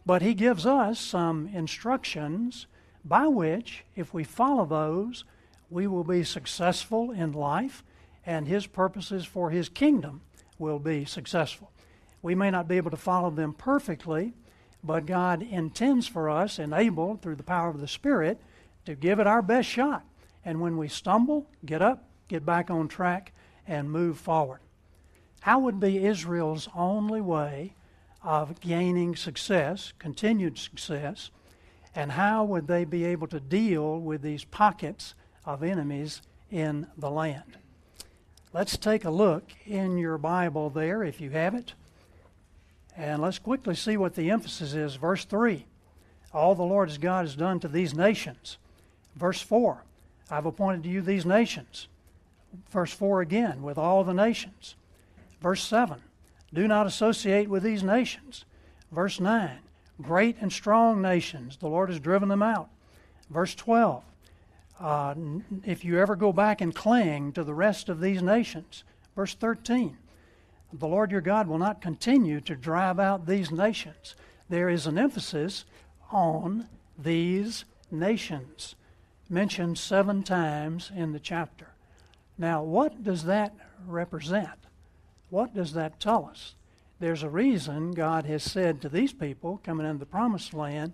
But 0.05 0.21
he 0.21 0.33
gives 0.33 0.65
us 0.65 0.99
some 0.99 1.47
instructions 1.53 2.67
by 3.05 3.27
which, 3.27 3.85
if 3.95 4.13
we 4.13 4.23
follow 4.23 4.65
those, 4.65 5.23
we 5.69 5.87
will 5.87 6.03
be 6.03 6.23
successful 6.23 7.11
in 7.11 7.31
life 7.31 7.83
and 8.25 8.47
his 8.47 8.67
purposes 8.67 9.25
for 9.25 9.51
his 9.51 9.69
kingdom 9.69 10.21
will 10.59 10.79
be 10.79 11.05
successful. 11.05 11.71
We 12.21 12.35
may 12.35 12.51
not 12.51 12.67
be 12.67 12.77
able 12.77 12.91
to 12.91 12.97
follow 12.97 13.29
them 13.29 13.53
perfectly, 13.53 14.33
but 14.83 15.05
God 15.05 15.41
intends 15.41 16.07
for 16.07 16.29
us, 16.29 16.59
enabled 16.59 17.21
through 17.21 17.35
the 17.35 17.43
power 17.43 17.69
of 17.69 17.79
the 17.79 17.87
Spirit, 17.87 18.39
to 18.85 18.95
give 18.95 19.19
it 19.19 19.27
our 19.27 19.41
best 19.41 19.67
shot. 19.69 20.05
And 20.45 20.61
when 20.61 20.77
we 20.77 20.87
stumble, 20.87 21.47
get 21.65 21.81
up, 21.81 22.03
get 22.27 22.45
back 22.45 22.69
on 22.69 22.87
track, 22.87 23.33
and 23.67 23.91
move 23.91 24.17
forward. 24.17 24.59
How 25.41 25.59
would 25.59 25.79
be 25.79 26.05
Israel's 26.05 26.69
only 26.75 27.21
way 27.21 27.73
of 28.23 28.59
gaining 28.59 29.15
success, 29.15 29.93
continued 29.99 30.57
success, 30.57 31.31
and 31.95 32.11
how 32.11 32.43
would 32.43 32.67
they 32.67 32.85
be 32.85 33.05
able 33.05 33.27
to 33.27 33.39
deal 33.39 33.99
with 33.99 34.21
these 34.21 34.43
pockets 34.43 35.15
of 35.45 35.63
enemies 35.63 36.21
in 36.51 36.87
the 36.97 37.09
land? 37.09 37.57
Let's 38.57 38.75
take 38.75 39.05
a 39.05 39.11
look 39.11 39.51
in 39.67 39.99
your 39.99 40.17
Bible 40.17 40.71
there, 40.71 41.03
if 41.03 41.21
you 41.21 41.29
have 41.29 41.53
it, 41.53 41.75
and 42.97 43.21
let's 43.21 43.37
quickly 43.37 43.75
see 43.75 43.97
what 43.97 44.15
the 44.15 44.31
emphasis 44.31 44.73
is. 44.73 44.95
Verse 44.95 45.25
3 45.25 45.67
All 46.33 46.55
the 46.55 46.63
Lord's 46.63 46.97
God 46.97 47.25
has 47.25 47.35
done 47.35 47.59
to 47.59 47.67
these 47.67 47.93
nations. 47.93 48.57
Verse 49.15 49.39
4 49.39 49.83
I've 50.31 50.47
appointed 50.47 50.81
to 50.81 50.89
you 50.89 51.03
these 51.03 51.23
nations. 51.23 51.87
Verse 52.71 52.91
4 52.91 53.21
again, 53.21 53.61
with 53.61 53.77
all 53.77 54.03
the 54.03 54.11
nations. 54.11 54.73
Verse 55.39 55.61
7, 55.63 56.01
do 56.51 56.67
not 56.67 56.87
associate 56.87 57.51
with 57.51 57.61
these 57.61 57.83
nations. 57.83 58.43
Verse 58.91 59.19
9, 59.19 59.59
great 60.01 60.35
and 60.41 60.51
strong 60.51 60.99
nations, 60.99 61.57
the 61.57 61.69
Lord 61.69 61.89
has 61.89 61.99
driven 61.99 62.27
them 62.27 62.41
out. 62.41 62.69
Verse 63.29 63.53
12, 63.53 64.03
uh, 64.79 65.15
if 65.63 65.83
you 65.83 65.99
ever 65.99 66.15
go 66.15 66.31
back 66.31 66.61
and 66.61 66.73
cling 66.73 67.31
to 67.33 67.43
the 67.43 67.53
rest 67.53 67.89
of 67.89 67.99
these 67.99 68.21
nations. 68.21 68.83
Verse 69.15 69.33
13, 69.33 69.97
the 70.73 70.87
Lord 70.87 71.11
your 71.11 71.21
God 71.21 71.47
will 71.47 71.57
not 71.57 71.81
continue 71.81 72.39
to 72.41 72.55
drive 72.55 72.99
out 72.99 73.25
these 73.25 73.51
nations. 73.51 74.15
There 74.49 74.69
is 74.69 74.85
an 74.85 74.97
emphasis 74.97 75.65
on 76.11 76.67
these 76.97 77.65
nations, 77.91 78.75
mentioned 79.29 79.77
seven 79.77 80.23
times 80.23 80.91
in 80.95 81.13
the 81.13 81.19
chapter. 81.19 81.69
Now, 82.37 82.61
what 82.63 83.03
does 83.03 83.23
that 83.25 83.55
represent? 83.85 84.49
What 85.29 85.53
does 85.53 85.73
that 85.73 85.99
tell 85.99 86.25
us? 86.25 86.55
There's 86.99 87.23
a 87.23 87.29
reason 87.29 87.91
God 87.91 88.25
has 88.25 88.43
said 88.43 88.81
to 88.81 88.89
these 88.89 89.13
people 89.13 89.59
coming 89.63 89.85
into 89.85 89.99
the 89.99 90.05
promised 90.05 90.53
land, 90.53 90.93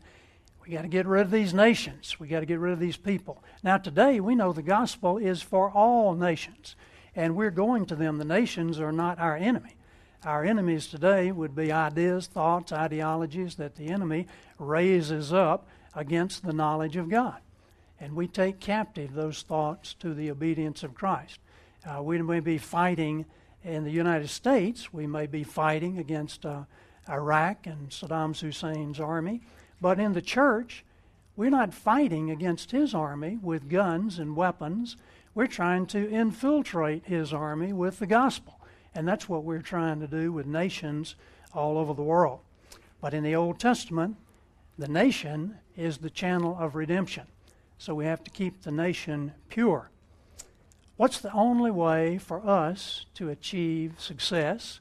we 0.65 0.73
got 0.73 0.83
to 0.83 0.87
get 0.87 1.05
rid 1.05 1.21
of 1.21 1.31
these 1.31 1.53
nations. 1.53 2.19
We 2.19 2.27
got 2.27 2.39
to 2.39 2.45
get 2.45 2.59
rid 2.59 2.73
of 2.73 2.79
these 2.79 2.97
people. 2.97 3.43
Now, 3.63 3.77
today, 3.77 4.19
we 4.19 4.35
know 4.35 4.53
the 4.53 4.61
gospel 4.61 5.17
is 5.17 5.41
for 5.41 5.69
all 5.69 6.13
nations, 6.13 6.75
and 7.15 7.35
we're 7.35 7.51
going 7.51 7.85
to 7.87 7.95
them. 7.95 8.17
The 8.17 8.25
nations 8.25 8.79
are 8.79 8.91
not 8.91 9.19
our 9.19 9.35
enemy. 9.35 9.75
Our 10.23 10.45
enemies 10.45 10.87
today 10.87 11.31
would 11.31 11.53
be 11.53 11.71
ideas, 11.71 12.27
thoughts, 12.27 12.71
ideologies 12.71 13.55
that 13.55 13.75
the 13.75 13.87
enemy 13.87 14.27
raises 14.57 15.33
up 15.33 15.67
against 15.93 16.45
the 16.45 16.53
knowledge 16.53 16.95
of 16.95 17.09
God 17.09 17.41
and 18.03 18.17
we 18.17 18.27
take 18.27 18.59
captive 18.59 19.13
those 19.13 19.43
thoughts 19.43 19.93
to 19.93 20.13
the 20.13 20.29
obedience 20.29 20.83
of 20.83 20.93
Christ. 20.93 21.39
Uh, 21.85 22.03
we 22.03 22.21
may 22.21 22.41
be 22.41 22.57
fighting 22.57 23.25
in 23.63 23.85
the 23.85 23.91
United 23.91 24.29
States, 24.29 24.91
we 24.91 25.07
may 25.07 25.25
be 25.25 25.43
fighting 25.43 25.97
against 25.97 26.45
uh, 26.45 26.63
Iraq 27.07 27.65
and 27.65 27.89
Saddam 27.89 28.37
Hussein's 28.37 28.99
army, 28.99 29.41
but 29.83 29.99
in 29.99 30.13
the 30.13 30.21
church, 30.21 30.85
We're 31.35 31.49
not 31.49 31.73
fighting 31.73 32.29
against 32.29 32.71
his 32.71 32.93
army 32.93 33.39
with 33.41 33.69
guns 33.69 34.19
and 34.19 34.35
weapons. 34.35 34.97
We're 35.33 35.47
trying 35.47 35.87
to 35.87 36.09
infiltrate 36.09 37.05
his 37.05 37.33
army 37.33 37.73
with 37.73 37.97
the 37.99 38.05
gospel. 38.05 38.59
And 38.93 39.07
that's 39.07 39.27
what 39.27 39.43
we're 39.43 39.63
trying 39.63 39.99
to 40.01 40.07
do 40.07 40.31
with 40.31 40.45
nations 40.45 41.15
all 41.53 41.79
over 41.79 41.93
the 41.93 42.03
world. 42.03 42.41
But 43.01 43.15
in 43.15 43.23
the 43.23 43.35
Old 43.35 43.59
Testament, 43.59 44.17
the 44.77 44.87
nation 44.87 45.57
is 45.75 45.97
the 45.97 46.11
channel 46.11 46.55
of 46.59 46.75
redemption. 46.75 47.25
So 47.79 47.95
we 47.95 48.05
have 48.05 48.23
to 48.23 48.31
keep 48.31 48.61
the 48.61 48.71
nation 48.71 49.33
pure. 49.49 49.89
What's 50.97 51.19
the 51.19 51.33
only 51.33 51.71
way 51.71 52.19
for 52.19 52.47
us 52.47 53.07
to 53.15 53.29
achieve 53.29 53.95
success 53.97 54.79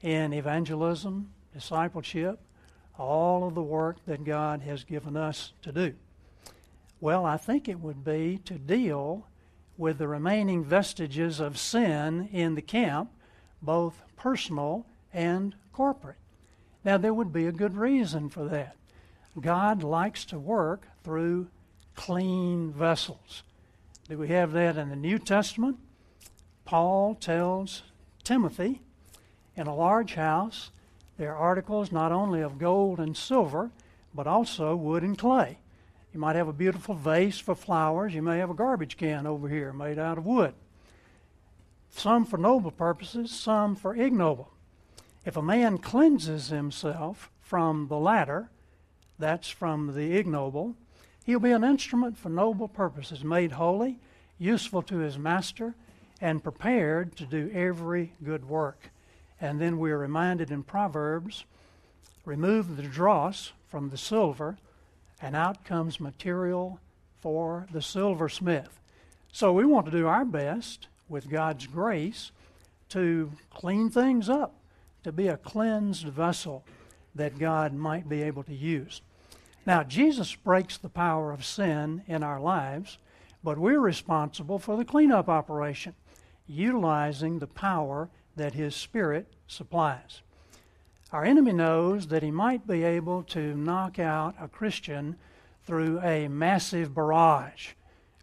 in 0.00 0.32
evangelism, 0.32 1.30
discipleship, 1.52 2.40
all 3.00 3.48
of 3.48 3.54
the 3.54 3.62
work 3.62 3.96
that 4.06 4.24
God 4.24 4.60
has 4.60 4.84
given 4.84 5.16
us 5.16 5.52
to 5.62 5.72
do? 5.72 5.94
Well, 7.00 7.24
I 7.24 7.38
think 7.38 7.68
it 7.68 7.80
would 7.80 8.04
be 8.04 8.38
to 8.44 8.54
deal 8.54 9.26
with 9.78 9.98
the 9.98 10.06
remaining 10.06 10.62
vestiges 10.62 11.40
of 11.40 11.58
sin 11.58 12.28
in 12.30 12.54
the 12.54 12.62
camp, 12.62 13.10
both 13.62 14.02
personal 14.16 14.84
and 15.14 15.54
corporate. 15.72 16.18
Now, 16.84 16.98
there 16.98 17.14
would 17.14 17.32
be 17.32 17.46
a 17.46 17.52
good 17.52 17.76
reason 17.76 18.28
for 18.28 18.44
that. 18.44 18.76
God 19.40 19.82
likes 19.82 20.24
to 20.26 20.38
work 20.38 20.86
through 21.02 21.48
clean 21.94 22.72
vessels. 22.72 23.42
Do 24.08 24.18
we 24.18 24.28
have 24.28 24.52
that 24.52 24.76
in 24.76 24.90
the 24.90 24.96
New 24.96 25.18
Testament? 25.18 25.78
Paul 26.66 27.14
tells 27.14 27.82
Timothy 28.22 28.82
in 29.56 29.66
a 29.66 29.74
large 29.74 30.14
house 30.14 30.70
there 31.20 31.36
are 31.36 31.48
articles 31.48 31.92
not 31.92 32.12
only 32.12 32.40
of 32.40 32.58
gold 32.58 32.98
and 32.98 33.14
silver, 33.14 33.70
but 34.14 34.26
also 34.26 34.74
wood 34.74 35.02
and 35.02 35.18
clay. 35.18 35.58
You 36.14 36.18
might 36.18 36.34
have 36.34 36.48
a 36.48 36.52
beautiful 36.54 36.94
vase 36.94 37.38
for 37.38 37.54
flowers. 37.54 38.14
You 38.14 38.22
may 38.22 38.38
have 38.38 38.48
a 38.48 38.54
garbage 38.54 38.96
can 38.96 39.26
over 39.26 39.46
here 39.46 39.70
made 39.70 39.98
out 39.98 40.16
of 40.16 40.24
wood. 40.24 40.54
Some 41.90 42.24
for 42.24 42.38
noble 42.38 42.70
purposes, 42.70 43.30
some 43.30 43.76
for 43.76 43.94
ignoble. 43.94 44.50
If 45.26 45.36
a 45.36 45.42
man 45.42 45.76
cleanses 45.76 46.48
himself 46.48 47.30
from 47.42 47.88
the 47.88 47.98
latter, 47.98 48.48
that's 49.18 49.50
from 49.50 49.94
the 49.94 50.16
ignoble, 50.16 50.74
he'll 51.26 51.38
be 51.38 51.52
an 51.52 51.64
instrument 51.64 52.16
for 52.16 52.30
noble 52.30 52.66
purposes, 52.66 53.22
made 53.22 53.52
holy, 53.52 53.98
useful 54.38 54.80
to 54.84 54.96
his 55.00 55.18
master, 55.18 55.74
and 56.18 56.42
prepared 56.42 57.14
to 57.16 57.26
do 57.26 57.50
every 57.52 58.14
good 58.24 58.48
work. 58.48 58.89
And 59.40 59.60
then 59.60 59.78
we're 59.78 59.98
reminded 59.98 60.50
in 60.50 60.62
Proverbs 60.62 61.44
remove 62.24 62.76
the 62.76 62.82
dross 62.82 63.52
from 63.68 63.88
the 63.90 63.96
silver, 63.96 64.58
and 65.22 65.34
out 65.34 65.64
comes 65.64 66.00
material 66.00 66.78
for 67.20 67.66
the 67.72 67.82
silversmith. 67.82 68.78
So 69.32 69.52
we 69.52 69.64
want 69.64 69.86
to 69.86 69.92
do 69.92 70.06
our 70.06 70.24
best 70.24 70.88
with 71.08 71.30
God's 71.30 71.66
grace 71.66 72.30
to 72.90 73.32
clean 73.50 73.90
things 73.90 74.28
up, 74.28 74.54
to 75.04 75.12
be 75.12 75.28
a 75.28 75.36
cleansed 75.36 76.06
vessel 76.06 76.64
that 77.14 77.38
God 77.38 77.72
might 77.72 78.08
be 78.08 78.22
able 78.22 78.42
to 78.44 78.54
use. 78.54 79.00
Now, 79.66 79.82
Jesus 79.82 80.34
breaks 80.34 80.76
the 80.76 80.88
power 80.88 81.32
of 81.32 81.44
sin 81.44 82.02
in 82.06 82.22
our 82.22 82.40
lives, 82.40 82.98
but 83.42 83.58
we're 83.58 83.80
responsible 83.80 84.58
for 84.58 84.76
the 84.76 84.84
cleanup 84.84 85.28
operation, 85.28 85.94
utilizing 86.46 87.38
the 87.38 87.46
power 87.46 88.08
that 88.40 88.54
His 88.54 88.74
Spirit 88.74 89.26
supplies. 89.46 90.22
Our 91.12 91.26
enemy 91.26 91.52
knows 91.52 92.06
that 92.06 92.22
he 92.22 92.30
might 92.30 92.66
be 92.66 92.84
able 92.84 93.22
to 93.24 93.54
knock 93.54 93.98
out 93.98 94.34
a 94.40 94.48
Christian 94.48 95.16
through 95.66 96.00
a 96.00 96.26
massive 96.28 96.94
barrage 96.94 97.72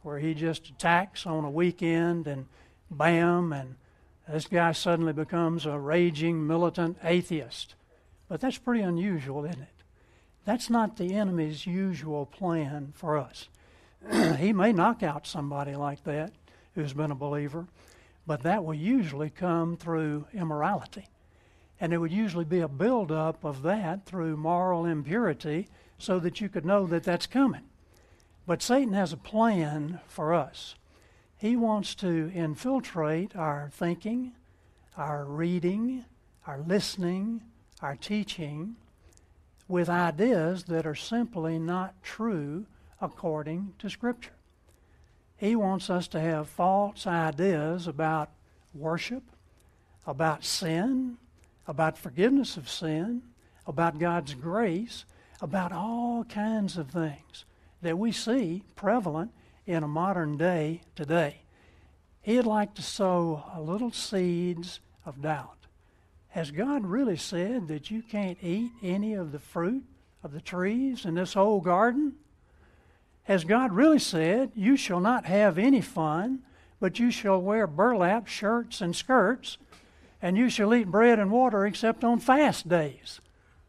where 0.01 0.17
he 0.17 0.33
just 0.33 0.69
attacks 0.69 1.27
on 1.27 1.45
a 1.45 1.51
weekend 1.51 2.25
and 2.25 2.47
bam, 2.89 3.53
and 3.53 3.75
this 4.27 4.47
guy 4.47 4.71
suddenly 4.71 5.13
becomes 5.13 5.67
a 5.67 5.77
raging 5.77 6.47
militant 6.47 6.97
atheist. 7.03 7.75
But 8.27 8.41
that's 8.41 8.57
pretty 8.57 8.81
unusual, 8.81 9.45
isn't 9.45 9.61
it? 9.61 9.83
That's 10.45 10.69
not 10.69 10.97
the 10.97 11.13
enemy's 11.13 11.67
usual 11.67 12.25
plan 12.25 12.93
for 12.95 13.19
us. 13.19 13.49
he 14.39 14.51
may 14.51 14.73
knock 14.73 15.03
out 15.03 15.27
somebody 15.27 15.75
like 15.75 16.03
that 16.05 16.31
who's 16.73 16.93
been 16.93 17.11
a 17.11 17.15
believer, 17.15 17.67
but 18.27 18.43
that 18.43 18.63
will 18.65 18.73
usually 18.73 19.29
come 19.29 19.77
through 19.77 20.27
immorality. 20.33 21.07
And 21.79 21.93
it 21.93 21.97
would 21.97 22.11
usually 22.11 22.45
be 22.45 22.59
a 22.59 22.67
buildup 22.67 23.45
of 23.45 23.61
that 23.61 24.05
through 24.05 24.35
moral 24.35 24.85
impurity 24.85 25.69
so 25.97 26.19
that 26.19 26.41
you 26.41 26.49
could 26.49 26.65
know 26.65 26.85
that 26.87 27.03
that's 27.03 27.25
coming. 27.25 27.63
But 28.45 28.61
Satan 28.61 28.93
has 28.93 29.13
a 29.13 29.17
plan 29.17 30.01
for 30.07 30.33
us. 30.33 30.75
He 31.37 31.55
wants 31.55 31.95
to 31.95 32.31
infiltrate 32.33 33.35
our 33.35 33.69
thinking, 33.71 34.33
our 34.97 35.23
reading, 35.23 36.03
our 36.45 36.59
listening, 36.59 37.43
our 37.81 37.95
teaching, 37.95 38.75
with 39.67 39.89
ideas 39.89 40.63
that 40.65 40.85
are 40.85 40.95
simply 40.95 41.59
not 41.59 42.01
true 42.01 42.65
according 42.99 43.73
to 43.79 43.89
Scripture. 43.89 44.36
He 45.37 45.55
wants 45.55 45.89
us 45.89 46.07
to 46.09 46.19
have 46.19 46.49
false 46.49 47.05
ideas 47.05 47.87
about 47.87 48.29
worship, 48.73 49.23
about 50.05 50.43
sin, 50.43 51.17
about 51.67 51.97
forgiveness 51.97 52.57
of 52.57 52.67
sin, 52.67 53.21
about 53.67 53.99
God's 53.99 54.33
grace, 54.33 55.05
about 55.41 55.71
all 55.71 56.23
kinds 56.23 56.77
of 56.77 56.89
things 56.89 57.45
that 57.81 57.99
we 57.99 58.11
see 58.11 58.63
prevalent 58.75 59.31
in 59.67 59.83
a 59.83 59.87
modern 59.87 60.37
day 60.37 60.81
today. 60.95 61.41
He'd 62.21 62.41
like 62.41 62.73
to 62.75 62.81
sow 62.81 63.43
a 63.53 63.61
little 63.61 63.91
seeds 63.91 64.79
of 65.05 65.21
doubt. 65.21 65.67
Has 66.29 66.51
God 66.51 66.85
really 66.85 67.17
said 67.17 67.67
that 67.67 67.91
you 67.91 68.01
can't 68.01 68.37
eat 68.41 68.71
any 68.81 69.13
of 69.13 69.31
the 69.31 69.39
fruit 69.39 69.83
of 70.23 70.33
the 70.33 70.41
trees 70.41 71.05
in 71.05 71.15
this 71.15 71.33
whole 71.33 71.61
garden? 71.61 72.15
Has 73.27 73.43
God 73.43 73.73
really 73.73 73.99
said, 73.99 74.51
You 74.55 74.77
shall 74.77 75.01
not 75.01 75.25
have 75.25 75.57
any 75.57 75.81
fun, 75.81 76.43
but 76.79 76.97
you 76.97 77.11
shall 77.11 77.41
wear 77.41 77.67
burlap 77.67 78.25
shirts 78.25 78.79
and 78.79 78.95
skirts, 78.95 79.57
and 80.21 80.37
you 80.37 80.49
shall 80.49 80.73
eat 80.73 80.87
bread 80.87 81.19
and 81.19 81.29
water 81.29 81.65
except 81.65 82.05
on 82.05 82.19
fast 82.19 82.69
days? 82.69 83.19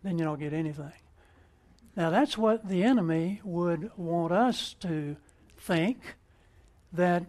Then 0.04 0.16
you 0.16 0.24
don't 0.24 0.38
get 0.38 0.52
anything. 0.52 0.92
Now, 1.96 2.10
that's 2.10 2.38
what 2.38 2.68
the 2.68 2.84
enemy 2.84 3.40
would 3.42 3.90
want 3.96 4.30
us 4.30 4.76
to 4.78 5.16
think 5.56 5.98
that 6.92 7.26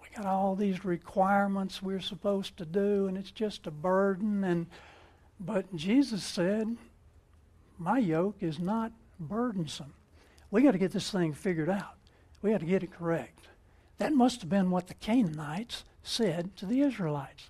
we 0.00 0.16
got 0.16 0.26
all 0.26 0.54
these 0.54 0.84
requirements 0.84 1.82
we're 1.82 1.98
supposed 1.98 2.56
to 2.58 2.64
do, 2.64 3.08
and 3.08 3.18
it's 3.18 3.32
just 3.32 3.66
a 3.66 3.72
burden. 3.72 4.44
And 4.44 4.66
but 5.40 5.74
Jesus 5.74 6.22
said, 6.22 6.76
"My 7.78 7.98
yoke 7.98 8.36
is 8.44 8.60
not 8.60 8.92
burdensome." 9.18 9.94
We 10.50 10.62
got 10.62 10.72
to 10.72 10.78
get 10.78 10.92
this 10.92 11.10
thing 11.10 11.34
figured 11.34 11.68
out. 11.68 11.96
We 12.42 12.50
got 12.50 12.60
to 12.60 12.66
get 12.66 12.82
it 12.82 12.92
correct. 12.92 13.48
That 13.98 14.12
must 14.12 14.40
have 14.40 14.50
been 14.50 14.70
what 14.70 14.86
the 14.86 14.94
Canaanites 14.94 15.84
said 16.02 16.56
to 16.56 16.66
the 16.66 16.80
Israelites. 16.80 17.48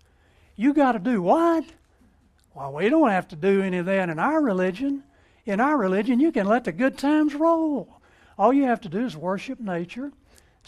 You 0.57 0.73
got 0.73 0.93
to 0.93 0.99
do 0.99 1.23
what? 1.23 1.64
Well, 2.55 2.73
we 2.73 2.88
don't 2.88 3.11
have 3.11 3.28
to 3.28 3.37
do 3.37 3.62
any 3.62 3.78
of 3.78 3.87
that 3.87 4.09
in 4.09 4.19
our 4.19 4.43
religion. 4.43 5.05
In 5.47 5.61
our 5.61 5.76
religion, 5.76 6.19
you 6.19 6.33
can 6.33 6.47
let 6.47 6.64
the 6.64 6.73
good 6.73 6.99
times 6.99 7.35
roll. 7.35 8.00
All 8.38 8.52
you 8.52 8.64
have 8.64 8.81
to 8.83 8.88
do 8.88 9.05
is 9.05 9.17
worship 9.17 9.61
nature 9.61 10.12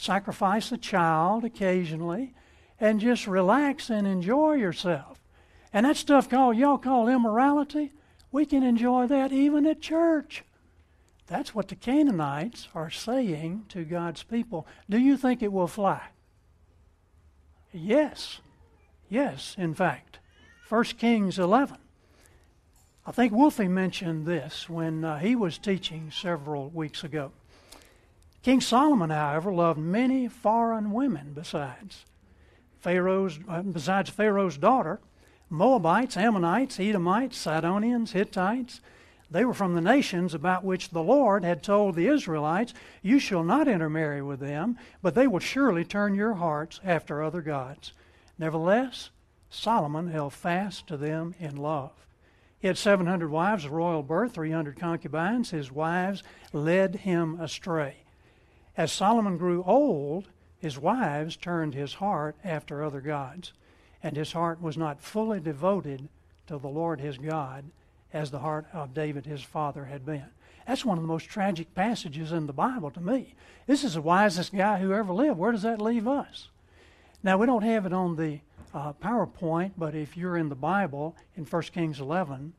sacrifice 0.01 0.73
a 0.73 0.79
child 0.79 1.45
occasionally, 1.45 2.33
and 2.81 3.01
just 3.01 3.27
relax 3.27 3.91
and 3.91 4.07
enjoy 4.07 4.55
yourself. 4.55 5.21
And 5.73 5.87
that 5.87 5.97
stuff 5.97 6.29
called 6.29 6.57
y'all 6.57 6.79
call 6.79 7.09
immorality, 7.09 7.93
we 8.33 8.47
can 8.47 8.63
enjoy 8.63 9.07
that 9.09 9.33
even 9.33 9.67
at 9.67 9.81
church. 9.81 10.45
That's 11.31 11.55
what 11.55 11.69
the 11.69 11.77
Canaanites 11.77 12.67
are 12.75 12.91
saying 12.91 13.67
to 13.69 13.85
God's 13.85 14.25
people. 14.25 14.67
Do 14.91 14.99
you 14.99 15.17
think 15.17 15.43
it 15.43 15.53
will 15.53 15.69
fly? 15.69 16.09
Yes. 17.73 18.41
Yes, 19.09 19.55
in 19.57 19.73
fact. 19.73 20.19
1 20.69 20.85
Kings 20.99 21.39
11. 21.39 21.77
I 23.07 23.13
think 23.13 23.33
Wolfie 23.33 23.69
mentioned 23.69 24.27
this 24.27 24.69
when 24.69 25.05
uh, 25.05 25.19
he 25.19 25.37
was 25.37 25.57
teaching 25.57 26.11
several 26.11 26.69
weeks 26.71 27.05
ago. 27.05 27.31
King 28.43 28.61
Solomon, 28.61 29.11
however, 29.11 29.53
loved 29.53 29.79
many 29.79 30.27
foreign 30.27 30.91
women 30.91 31.31
besides 31.33 32.07
Pharaoh's, 32.81 33.39
uh, 33.49 33.63
besides 33.63 34.11
Pharaoh's 34.11 34.59
daughter, 34.59 34.99
Moabites, 35.49 36.17
Ammonites, 36.17 36.81
Edomites, 36.81 37.37
Sidonians, 37.37 38.13
Hittites. 38.13 38.81
They 39.31 39.45
were 39.45 39.55
from 39.55 39.75
the 39.75 39.81
nations 39.81 40.35
about 40.35 40.65
which 40.65 40.91
the 40.91 41.03
Lord 41.03 41.45
had 41.45 41.63
told 41.63 41.95
the 41.95 42.09
Israelites, 42.09 42.75
You 43.01 43.21
shall 43.21 43.45
not 43.45 43.69
intermarry 43.69 44.23
with 44.23 44.41
them, 44.41 44.77
but 45.03 45.15
they 45.15 45.29
will 45.29 45.39
surely 45.39 45.85
turn 45.85 46.17
your 46.17 46.35
hearts 46.35 46.81
after 46.85 47.23
other 47.23 47.41
gods. 47.41 47.93
Nevertheless, 48.39 49.11
Solomon 49.49 50.11
held 50.11 50.33
fast 50.33 50.89
to 50.89 50.97
them 50.97 51.35
in 51.39 51.57
love. 51.57 51.93
He 52.59 52.67
had 52.67 52.77
700 52.77 53.31
wives 53.31 53.65
of 53.65 53.73
royal 53.73 54.03
birth, 54.03 54.35
300 54.35 54.77
concubines. 54.77 55.51
His 55.51 55.71
wives 55.71 56.25
led 56.53 56.97
him 56.97 57.41
astray. 57.41 57.99
As 58.77 58.91
Solomon 58.91 59.39
grew 59.39 59.63
old, 59.63 60.29
his 60.59 60.79
wives 60.79 61.37
turned 61.37 61.75
his 61.75 61.95
heart 61.95 62.37
after 62.43 62.83
other 62.83 63.01
gods, 63.01 63.53
and 64.03 64.17
his 64.17 64.33
heart 64.33 64.61
was 64.61 64.77
not 64.77 65.01
fully 65.01 65.41
devoted 65.41 66.09
to 66.49 66.59
the 66.59 66.69
Lord 66.69 67.01
his 67.01 67.17
God 67.17 67.65
as 68.13 68.31
the 68.31 68.39
heart 68.41 68.67
of 68.73 68.95
David 68.95 69.27
his 69.27 69.43
father 69.43 69.85
had 69.85 70.05
been. 70.05 70.27
That's 70.67 70.85
one 70.85 70.99
of 70.99 71.03
the 71.03 71.09
most 71.09 71.29
tragic 71.29 71.75
passages 71.75 72.33
in 72.33 72.47
the 72.47 72.53
Bible 72.53 72.91
to 72.93 73.01
me. 73.01 73.35
This 73.67 73.83
is 73.83 73.95
the 73.95 74.01
wisest 74.01 74.55
guy 74.55 74.79
who 74.79 74.93
ever 74.93 75.13
lived. 75.13 75.39
Where 75.39 75.53
does 75.53 75.63
that 75.63 75.81
leave 75.81 76.07
us? 76.07 76.49
Now, 77.23 77.39
we 77.39 77.47
don't 77.47 77.63
have 77.63 77.87
it 77.87 77.93
on 77.93 78.17
the 78.17 78.41
uh, 78.73 78.93
PowerPoint, 78.95 79.73
but 79.77 79.95
if 79.95 80.17
you're 80.17 80.37
in 80.37 80.49
the 80.49 80.55
Bible 80.55 81.17
in 81.37 81.45
1 81.45 81.63
Kings 81.63 82.01
11, 82.01 82.53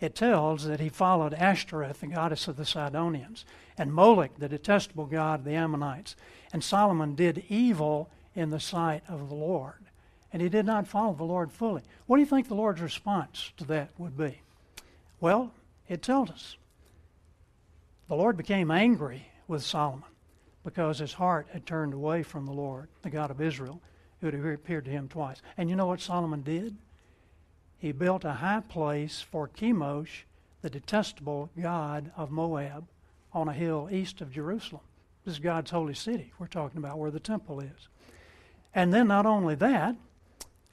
it 0.00 0.14
tells 0.14 0.64
that 0.64 0.80
he 0.80 0.88
followed 0.88 1.34
Ashtoreth, 1.34 2.00
the 2.00 2.06
goddess 2.06 2.48
of 2.48 2.56
the 2.56 2.64
Sidonians, 2.64 3.44
and 3.76 3.92
Moloch, 3.92 4.38
the 4.38 4.48
detestable 4.48 5.06
god 5.06 5.40
of 5.40 5.44
the 5.44 5.54
Ammonites. 5.54 6.16
And 6.52 6.64
Solomon 6.64 7.14
did 7.14 7.44
evil 7.48 8.08
in 8.34 8.50
the 8.50 8.60
sight 8.60 9.02
of 9.08 9.28
the 9.28 9.34
Lord. 9.34 9.74
And 10.32 10.40
he 10.40 10.48
did 10.48 10.64
not 10.64 10.86
follow 10.86 11.12
the 11.14 11.24
Lord 11.24 11.50
fully. 11.50 11.82
What 12.06 12.16
do 12.16 12.20
you 12.20 12.26
think 12.26 12.48
the 12.48 12.54
Lord's 12.54 12.80
response 12.80 13.52
to 13.58 13.64
that 13.64 13.90
would 13.98 14.16
be? 14.16 14.40
Well, 15.20 15.52
it 15.88 16.02
tells 16.02 16.30
us. 16.30 16.56
The 18.08 18.16
Lord 18.16 18.36
became 18.36 18.70
angry 18.70 19.26
with 19.46 19.62
Solomon 19.62 20.08
because 20.64 20.98
his 20.98 21.12
heart 21.12 21.46
had 21.52 21.66
turned 21.66 21.94
away 21.94 22.22
from 22.22 22.46
the 22.46 22.52
Lord, 22.52 22.88
the 23.02 23.10
God 23.10 23.30
of 23.30 23.40
Israel, 23.40 23.80
who 24.20 24.26
had 24.26 24.34
appeared 24.34 24.84
to 24.86 24.90
him 24.90 25.08
twice. 25.08 25.40
And 25.56 25.70
you 25.70 25.76
know 25.76 25.86
what 25.86 26.00
Solomon 26.00 26.42
did? 26.42 26.76
He 27.78 27.92
built 27.92 28.24
a 28.24 28.32
high 28.32 28.60
place 28.60 29.20
for 29.20 29.48
Chemosh, 29.48 30.24
the 30.60 30.70
detestable 30.70 31.50
god 31.58 32.12
of 32.16 32.30
Moab, 32.30 32.86
on 33.32 33.48
a 33.48 33.52
hill 33.52 33.88
east 33.90 34.20
of 34.20 34.32
Jerusalem. 34.32 34.82
This 35.24 35.34
is 35.34 35.38
God's 35.38 35.70
holy 35.70 35.94
city. 35.94 36.32
We're 36.38 36.46
talking 36.46 36.78
about 36.78 36.98
where 36.98 37.10
the 37.10 37.20
temple 37.20 37.60
is. 37.60 37.88
And 38.74 38.92
then 38.92 39.08
not 39.08 39.26
only 39.26 39.54
that, 39.56 39.96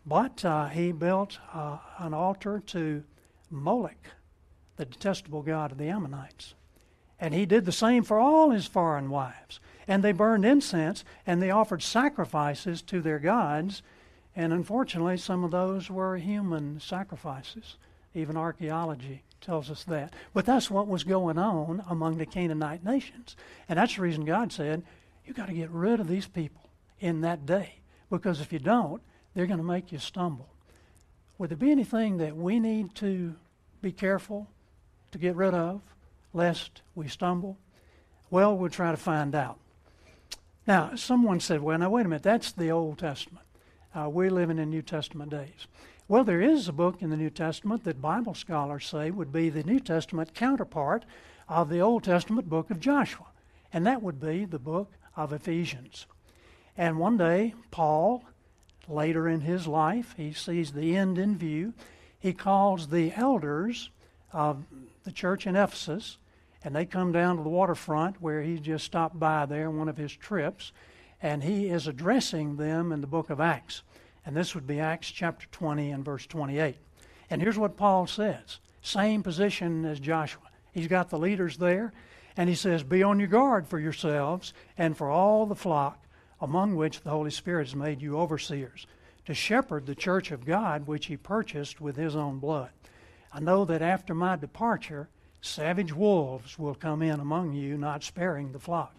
but 0.05 0.43
uh, 0.43 0.67
he 0.67 0.91
built 0.91 1.37
uh, 1.53 1.77
an 1.99 2.13
altar 2.13 2.61
to 2.67 3.03
Moloch, 3.49 4.07
the 4.77 4.85
detestable 4.85 5.41
god 5.41 5.71
of 5.71 5.77
the 5.77 5.89
Ammonites. 5.89 6.53
And 7.19 7.33
he 7.33 7.45
did 7.45 7.65
the 7.65 7.71
same 7.71 8.03
for 8.03 8.19
all 8.19 8.51
his 8.51 8.67
foreign 8.67 9.09
wives. 9.09 9.59
And 9.87 10.03
they 10.03 10.11
burned 10.11 10.45
incense 10.45 11.03
and 11.25 11.41
they 11.41 11.51
offered 11.51 11.81
sacrifices 11.81 12.81
to 12.83 13.01
their 13.01 13.19
gods. 13.19 13.81
And 14.35 14.53
unfortunately, 14.53 15.17
some 15.17 15.43
of 15.43 15.51
those 15.51 15.89
were 15.89 16.17
human 16.17 16.79
sacrifices. 16.79 17.77
Even 18.13 18.37
archaeology 18.37 19.23
tells 19.41 19.71
us 19.71 19.83
that. 19.85 20.13
But 20.33 20.45
that's 20.45 20.69
what 20.69 20.87
was 20.87 21.03
going 21.03 21.37
on 21.37 21.83
among 21.89 22.17
the 22.17 22.25
Canaanite 22.25 22.83
nations. 22.83 23.35
And 23.67 23.79
that's 23.79 23.95
the 23.95 24.01
reason 24.01 24.25
God 24.25 24.51
said, 24.51 24.83
You've 25.25 25.35
got 25.35 25.47
to 25.47 25.53
get 25.53 25.69
rid 25.71 25.99
of 25.99 26.07
these 26.07 26.27
people 26.27 26.69
in 26.99 27.21
that 27.21 27.45
day. 27.45 27.79
Because 28.09 28.39
if 28.39 28.53
you 28.53 28.59
don't, 28.59 29.01
they're 29.33 29.45
going 29.45 29.59
to 29.59 29.63
make 29.63 29.91
you 29.91 29.99
stumble. 29.99 30.47
Would 31.37 31.49
there 31.49 31.57
be 31.57 31.71
anything 31.71 32.17
that 32.17 32.35
we 32.35 32.59
need 32.59 32.95
to 32.95 33.35
be 33.81 33.91
careful 33.91 34.47
to 35.11 35.17
get 35.17 35.35
rid 35.35 35.53
of, 35.53 35.81
lest 36.33 36.81
we 36.95 37.07
stumble? 37.07 37.57
Well, 38.29 38.57
we'll 38.57 38.69
try 38.69 38.91
to 38.91 38.97
find 38.97 39.33
out. 39.35 39.57
Now, 40.67 40.95
someone 40.95 41.39
said, 41.39 41.61
well, 41.61 41.77
now 41.77 41.89
wait 41.89 42.05
a 42.05 42.09
minute, 42.09 42.23
that's 42.23 42.51
the 42.51 42.71
Old 42.71 42.99
Testament. 42.99 43.45
Uh, 43.95 44.09
we're 44.09 44.29
living 44.29 44.59
in 44.59 44.69
New 44.69 44.81
Testament 44.81 45.31
days. 45.31 45.67
Well, 46.09 46.23
there 46.23 46.41
is 46.41 46.67
a 46.67 46.73
book 46.73 47.01
in 47.01 47.09
the 47.09 47.17
New 47.17 47.29
Testament 47.29 47.83
that 47.83 48.01
Bible 48.01 48.33
scholars 48.33 48.85
say 48.85 49.11
would 49.11 49.31
be 49.31 49.49
the 49.49 49.63
New 49.63 49.79
Testament 49.79 50.33
counterpart 50.33 51.05
of 51.49 51.69
the 51.69 51.79
Old 51.79 52.03
Testament 52.03 52.49
book 52.49 52.69
of 52.69 52.79
Joshua, 52.79 53.27
and 53.73 53.85
that 53.85 54.01
would 54.01 54.19
be 54.19 54.45
the 54.45 54.59
book 54.59 54.91
of 55.15 55.33
Ephesians. 55.33 56.05
And 56.77 56.99
one 56.99 57.17
day, 57.17 57.55
Paul, 57.71 58.23
later 58.87 59.27
in 59.27 59.41
his 59.41 59.67
life, 59.67 60.13
he 60.15 60.31
sees 60.31 60.71
the 60.71 60.95
end 60.95 61.17
in 61.17 61.37
view. 61.37 61.73
He 62.19 62.33
calls 62.33 62.87
the 62.87 63.11
elders 63.13 63.89
of 64.31 64.65
the 65.03 65.11
church 65.11 65.47
in 65.47 65.55
Ephesus, 65.55 66.17
and 66.63 66.75
they 66.75 66.85
come 66.85 67.11
down 67.11 67.37
to 67.37 67.43
the 67.43 67.49
waterfront 67.49 68.21
where 68.21 68.41
he 68.41 68.59
just 68.59 68.85
stopped 68.85 69.19
by 69.19 69.45
there 69.45 69.67
on 69.67 69.77
one 69.77 69.89
of 69.89 69.97
his 69.97 70.11
trips, 70.11 70.71
and 71.21 71.43
he 71.43 71.67
is 71.67 71.87
addressing 71.87 72.57
them 72.57 72.91
in 72.91 73.01
the 73.01 73.07
book 73.07 73.29
of 73.29 73.39
Acts. 73.39 73.83
And 74.25 74.35
this 74.35 74.53
would 74.53 74.67
be 74.67 74.79
Acts 74.79 75.09
chapter 75.09 75.47
20 75.51 75.91
and 75.91 76.03
verse 76.03 76.25
28. 76.25 76.75
And 77.29 77.41
here's 77.41 77.57
what 77.57 77.77
Paul 77.77 78.07
says 78.07 78.59
same 78.81 79.23
position 79.23 79.85
as 79.85 79.99
Joshua. 79.99 80.43
He's 80.71 80.87
got 80.87 81.09
the 81.09 81.17
leaders 81.17 81.57
there, 81.57 81.93
and 82.35 82.49
he 82.49 82.55
says, 82.55 82.83
Be 82.83 83.03
on 83.03 83.19
your 83.19 83.27
guard 83.27 83.67
for 83.67 83.79
yourselves 83.79 84.53
and 84.77 84.95
for 84.95 85.09
all 85.09 85.45
the 85.45 85.55
flock 85.55 86.03
among 86.39 86.75
which 86.75 87.01
the 87.01 87.09
Holy 87.09 87.31
Spirit 87.31 87.67
has 87.67 87.75
made 87.75 88.01
you 88.01 88.17
overseers, 88.17 88.85
to 89.25 89.33
shepherd 89.33 89.85
the 89.85 89.95
church 89.95 90.31
of 90.31 90.45
God 90.45 90.87
which 90.87 91.07
he 91.07 91.17
purchased 91.17 91.81
with 91.81 91.95
his 91.95 92.15
own 92.15 92.39
blood. 92.39 92.69
I 93.31 93.39
know 93.39 93.65
that 93.65 93.81
after 93.81 94.13
my 94.13 94.35
departure, 94.35 95.09
savage 95.41 95.93
wolves 95.93 96.57
will 96.57 96.75
come 96.75 97.01
in 97.01 97.19
among 97.19 97.53
you, 97.53 97.77
not 97.77 98.03
sparing 98.03 98.51
the 98.51 98.59
flock. 98.59 98.95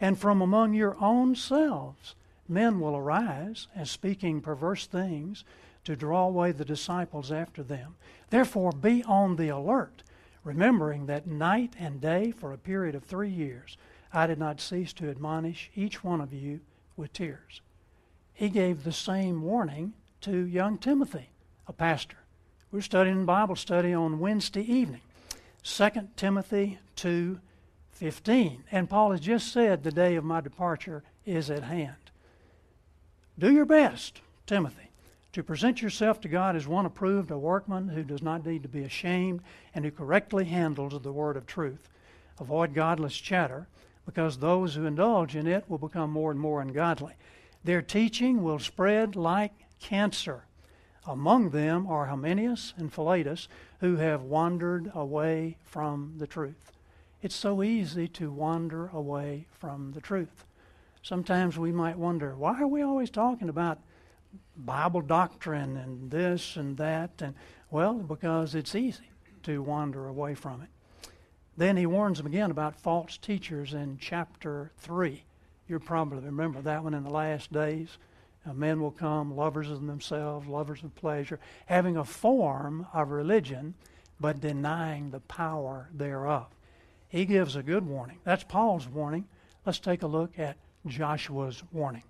And 0.00 0.18
from 0.18 0.40
among 0.40 0.74
your 0.74 0.96
own 1.00 1.34
selves, 1.34 2.14
men 2.48 2.80
will 2.80 2.96
arise, 2.96 3.68
as 3.74 3.90
speaking 3.90 4.40
perverse 4.40 4.86
things, 4.86 5.44
to 5.84 5.96
draw 5.96 6.26
away 6.26 6.52
the 6.52 6.64
disciples 6.64 7.32
after 7.32 7.62
them. 7.62 7.96
Therefore, 8.30 8.72
be 8.72 9.02
on 9.04 9.36
the 9.36 9.48
alert, 9.48 10.02
remembering 10.44 11.06
that 11.06 11.26
night 11.26 11.74
and 11.78 12.00
day 12.00 12.30
for 12.30 12.52
a 12.52 12.58
period 12.58 12.94
of 12.94 13.04
three 13.04 13.30
years 13.30 13.76
I 14.12 14.26
did 14.26 14.38
not 14.38 14.60
cease 14.60 14.92
to 14.94 15.10
admonish 15.10 15.70
each 15.74 16.02
one 16.02 16.20
of 16.20 16.32
you 16.32 16.60
with 16.96 17.12
tears. 17.12 17.60
He 18.32 18.48
gave 18.48 18.84
the 18.84 18.92
same 18.92 19.42
warning 19.42 19.94
to 20.22 20.46
young 20.46 20.78
Timothy, 20.78 21.30
a 21.66 21.72
pastor. 21.72 22.18
We're 22.70 22.82
studying 22.82 23.24
Bible 23.24 23.56
study 23.56 23.94
on 23.94 24.18
Wednesday 24.18 24.60
evening. 24.60 25.00
2 25.62 26.10
Timothy 26.16 26.78
2:15. 26.96 28.64
And 28.70 28.90
Paul 28.90 29.12
has 29.12 29.20
just 29.20 29.50
said 29.50 29.82
the 29.82 29.90
day 29.90 30.16
of 30.16 30.24
my 30.24 30.42
departure 30.42 31.02
is 31.24 31.48
at 31.50 31.62
hand. 31.62 32.10
Do 33.38 33.50
your 33.50 33.64
best, 33.64 34.20
Timothy, 34.44 34.90
to 35.32 35.42
present 35.42 35.80
yourself 35.80 36.20
to 36.20 36.28
God 36.28 36.56
as 36.56 36.68
one 36.68 36.84
approved, 36.84 37.30
a 37.30 37.38
workman 37.38 37.88
who 37.88 38.04
does 38.04 38.20
not 38.20 38.44
need 38.44 38.64
to 38.64 38.68
be 38.68 38.84
ashamed 38.84 39.40
and 39.74 39.86
who 39.86 39.90
correctly 39.90 40.44
handles 40.44 41.00
the 41.00 41.10
word 41.10 41.38
of 41.38 41.46
truth. 41.46 41.88
Avoid 42.38 42.74
godless 42.74 43.16
chatter, 43.16 43.66
because 44.04 44.36
those 44.36 44.74
who 44.74 44.84
indulge 44.84 45.34
in 45.34 45.46
it 45.46 45.64
will 45.70 45.78
become 45.78 46.10
more 46.10 46.30
and 46.30 46.38
more 46.38 46.60
ungodly. 46.60 47.14
Their 47.64 47.80
teaching 47.80 48.42
will 48.42 48.58
spread 48.58 49.16
like 49.16 49.54
cancer. 49.80 50.44
Among 51.08 51.50
them 51.50 51.86
are 51.86 52.04
Hymenaeus 52.04 52.74
and 52.76 52.92
Philetus, 52.92 53.48
who 53.80 53.96
have 53.96 54.22
wandered 54.22 54.92
away 54.94 55.56
from 55.64 56.12
the 56.18 56.26
truth. 56.26 56.72
It's 57.22 57.34
so 57.34 57.62
easy 57.62 58.08
to 58.08 58.30
wander 58.30 58.88
away 58.88 59.46
from 59.50 59.92
the 59.92 60.02
truth. 60.02 60.44
Sometimes 61.02 61.58
we 61.58 61.72
might 61.72 61.96
wonder, 61.96 62.36
why 62.36 62.60
are 62.60 62.66
we 62.66 62.82
always 62.82 63.08
talking 63.08 63.48
about 63.48 63.80
Bible 64.54 65.00
doctrine 65.00 65.78
and 65.78 66.10
this 66.10 66.56
and 66.56 66.76
that? 66.76 67.22
And 67.22 67.34
well, 67.70 67.94
because 67.94 68.54
it's 68.54 68.74
easy 68.74 69.10
to 69.44 69.62
wander 69.62 70.08
away 70.08 70.34
from 70.34 70.60
it. 70.60 70.68
Then 71.56 71.78
he 71.78 71.86
warns 71.86 72.18
them 72.18 72.26
again 72.26 72.50
about 72.50 72.78
false 72.78 73.16
teachers 73.16 73.72
in 73.72 73.96
chapter 73.98 74.72
3. 74.76 75.24
You 75.68 75.78
probably 75.78 76.18
remember 76.18 76.60
that 76.60 76.84
one 76.84 76.92
in 76.92 77.02
the 77.02 77.10
last 77.10 77.50
days. 77.50 77.96
Men 78.54 78.80
will 78.80 78.90
come, 78.90 79.36
lovers 79.36 79.70
of 79.70 79.86
themselves, 79.86 80.46
lovers 80.46 80.82
of 80.82 80.94
pleasure, 80.94 81.38
having 81.66 81.96
a 81.96 82.04
form 82.04 82.86
of 82.92 83.10
religion, 83.10 83.74
but 84.18 84.40
denying 84.40 85.10
the 85.10 85.20
power 85.20 85.88
thereof. 85.92 86.46
He 87.08 87.24
gives 87.24 87.56
a 87.56 87.62
good 87.62 87.86
warning. 87.86 88.18
That's 88.24 88.44
Paul's 88.44 88.88
warning. 88.88 89.26
Let's 89.66 89.78
take 89.78 90.02
a 90.02 90.06
look 90.06 90.38
at 90.38 90.56
Joshua's 90.86 91.62
warning. 91.72 92.04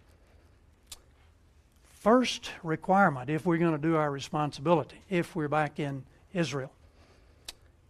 First 1.84 2.52
requirement, 2.62 3.28
if 3.28 3.44
we're 3.44 3.58
going 3.58 3.72
to 3.72 3.78
do 3.78 3.96
our 3.96 4.10
responsibility, 4.10 5.02
if 5.10 5.34
we're 5.34 5.48
back 5.48 5.80
in 5.80 6.04
Israel. 6.32 6.72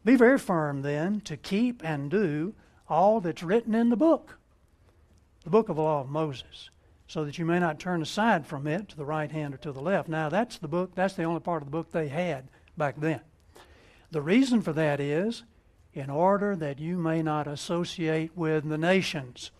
Be 0.04 0.16
very 0.16 0.38
firm 0.38 0.82
then 0.82 1.20
to 1.22 1.36
keep 1.36 1.84
and 1.84 2.10
do 2.10 2.54
all 2.88 3.20
that's 3.20 3.42
written 3.42 3.74
in 3.74 3.90
the 3.90 3.96
book, 3.96 4.38
the 5.44 5.50
book 5.50 5.68
of 5.68 5.76
the 5.76 5.82
law 5.82 6.00
of 6.00 6.08
Moses 6.08 6.70
so 7.08 7.24
that 7.24 7.38
you 7.38 7.44
may 7.44 7.58
not 7.58 7.80
turn 7.80 8.02
aside 8.02 8.46
from 8.46 8.66
it 8.66 8.88
to 8.90 8.96
the 8.96 9.04
right 9.04 9.32
hand 9.32 9.54
or 9.54 9.56
to 9.56 9.72
the 9.72 9.80
left. 9.80 10.08
Now, 10.08 10.28
that's 10.28 10.58
the 10.58 10.68
book, 10.68 10.94
that's 10.94 11.14
the 11.14 11.24
only 11.24 11.40
part 11.40 11.62
of 11.62 11.66
the 11.66 11.72
book 11.72 11.90
they 11.90 12.08
had 12.08 12.48
back 12.76 12.96
then. 12.98 13.20
The 14.10 14.20
reason 14.20 14.60
for 14.60 14.74
that 14.74 15.00
is 15.00 15.42
in 15.94 16.10
order 16.10 16.54
that 16.54 16.78
you 16.78 16.98
may 16.98 17.22
not 17.22 17.46
associate 17.46 18.36
with 18.36 18.68
the 18.68 18.78
nations, 18.78 19.50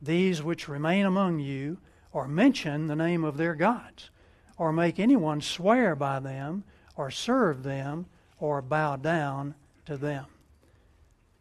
these 0.00 0.42
which 0.42 0.68
remain 0.68 1.06
among 1.06 1.40
you, 1.40 1.78
or 2.12 2.28
mention 2.28 2.86
the 2.86 2.94
name 2.94 3.24
of 3.24 3.38
their 3.38 3.54
gods, 3.54 4.10
or 4.58 4.72
make 4.72 5.00
anyone 5.00 5.40
swear 5.40 5.96
by 5.96 6.20
them, 6.20 6.64
or 6.96 7.10
serve 7.10 7.62
them, 7.62 8.06
or 8.38 8.60
bow 8.60 8.96
down 8.96 9.54
to 9.86 9.96
them. 9.96 10.26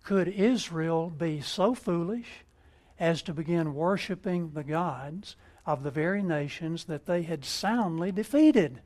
Could 0.03 0.29
Israel 0.29 1.09
be 1.09 1.41
so 1.41 1.75
foolish 1.75 2.43
as 2.99 3.21
to 3.23 3.33
begin 3.33 3.73
worshiping 3.73 4.51
the 4.53 4.63
gods 4.63 5.35
of 5.65 5.83
the 5.83 5.91
very 5.91 6.21
nations 6.21 6.85
that 6.85 7.05
they 7.05 7.23
had 7.23 7.45
soundly 7.45 8.11
defeated? 8.11 8.81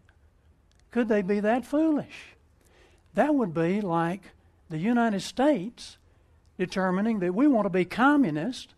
Could 0.91 1.09
they 1.09 1.21
be 1.21 1.39
that 1.39 1.65
foolish? 1.65 2.35
That 3.13 3.35
would 3.35 3.53
be 3.53 3.81
like 3.81 4.21
the 4.69 4.77
United 4.77 5.21
States 5.21 5.97
determining 6.57 7.19
that 7.19 7.33
we 7.33 7.47
want 7.47 7.65
to 7.65 7.69
be 7.69 7.85
communist 7.85 8.73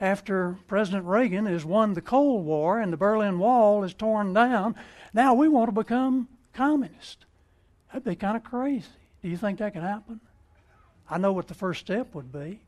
after 0.00 0.58
President 0.66 1.04
Reagan 1.04 1.46
has 1.46 1.64
won 1.64 1.94
the 1.94 2.02
Cold 2.02 2.44
War 2.44 2.80
and 2.80 2.92
the 2.92 2.96
Berlin 2.96 3.38
Wall 3.38 3.82
is 3.82 3.94
torn 3.94 4.34
down. 4.34 4.74
Now 5.14 5.34
we 5.34 5.48
want 5.48 5.68
to 5.68 5.72
become 5.72 6.28
communist. 6.52 7.24
That'd 7.88 8.04
be 8.04 8.16
kind 8.16 8.36
of 8.36 8.44
crazy. 8.44 8.86
Do 9.22 9.28
you 9.28 9.36
think 9.36 9.58
that 9.58 9.72
could 9.72 9.82
happen? 9.82 10.20
I 11.08 11.18
know 11.18 11.32
what 11.32 11.48
the 11.48 11.54
first 11.54 11.80
step 11.80 12.14
would 12.14 12.32
be 12.32 12.60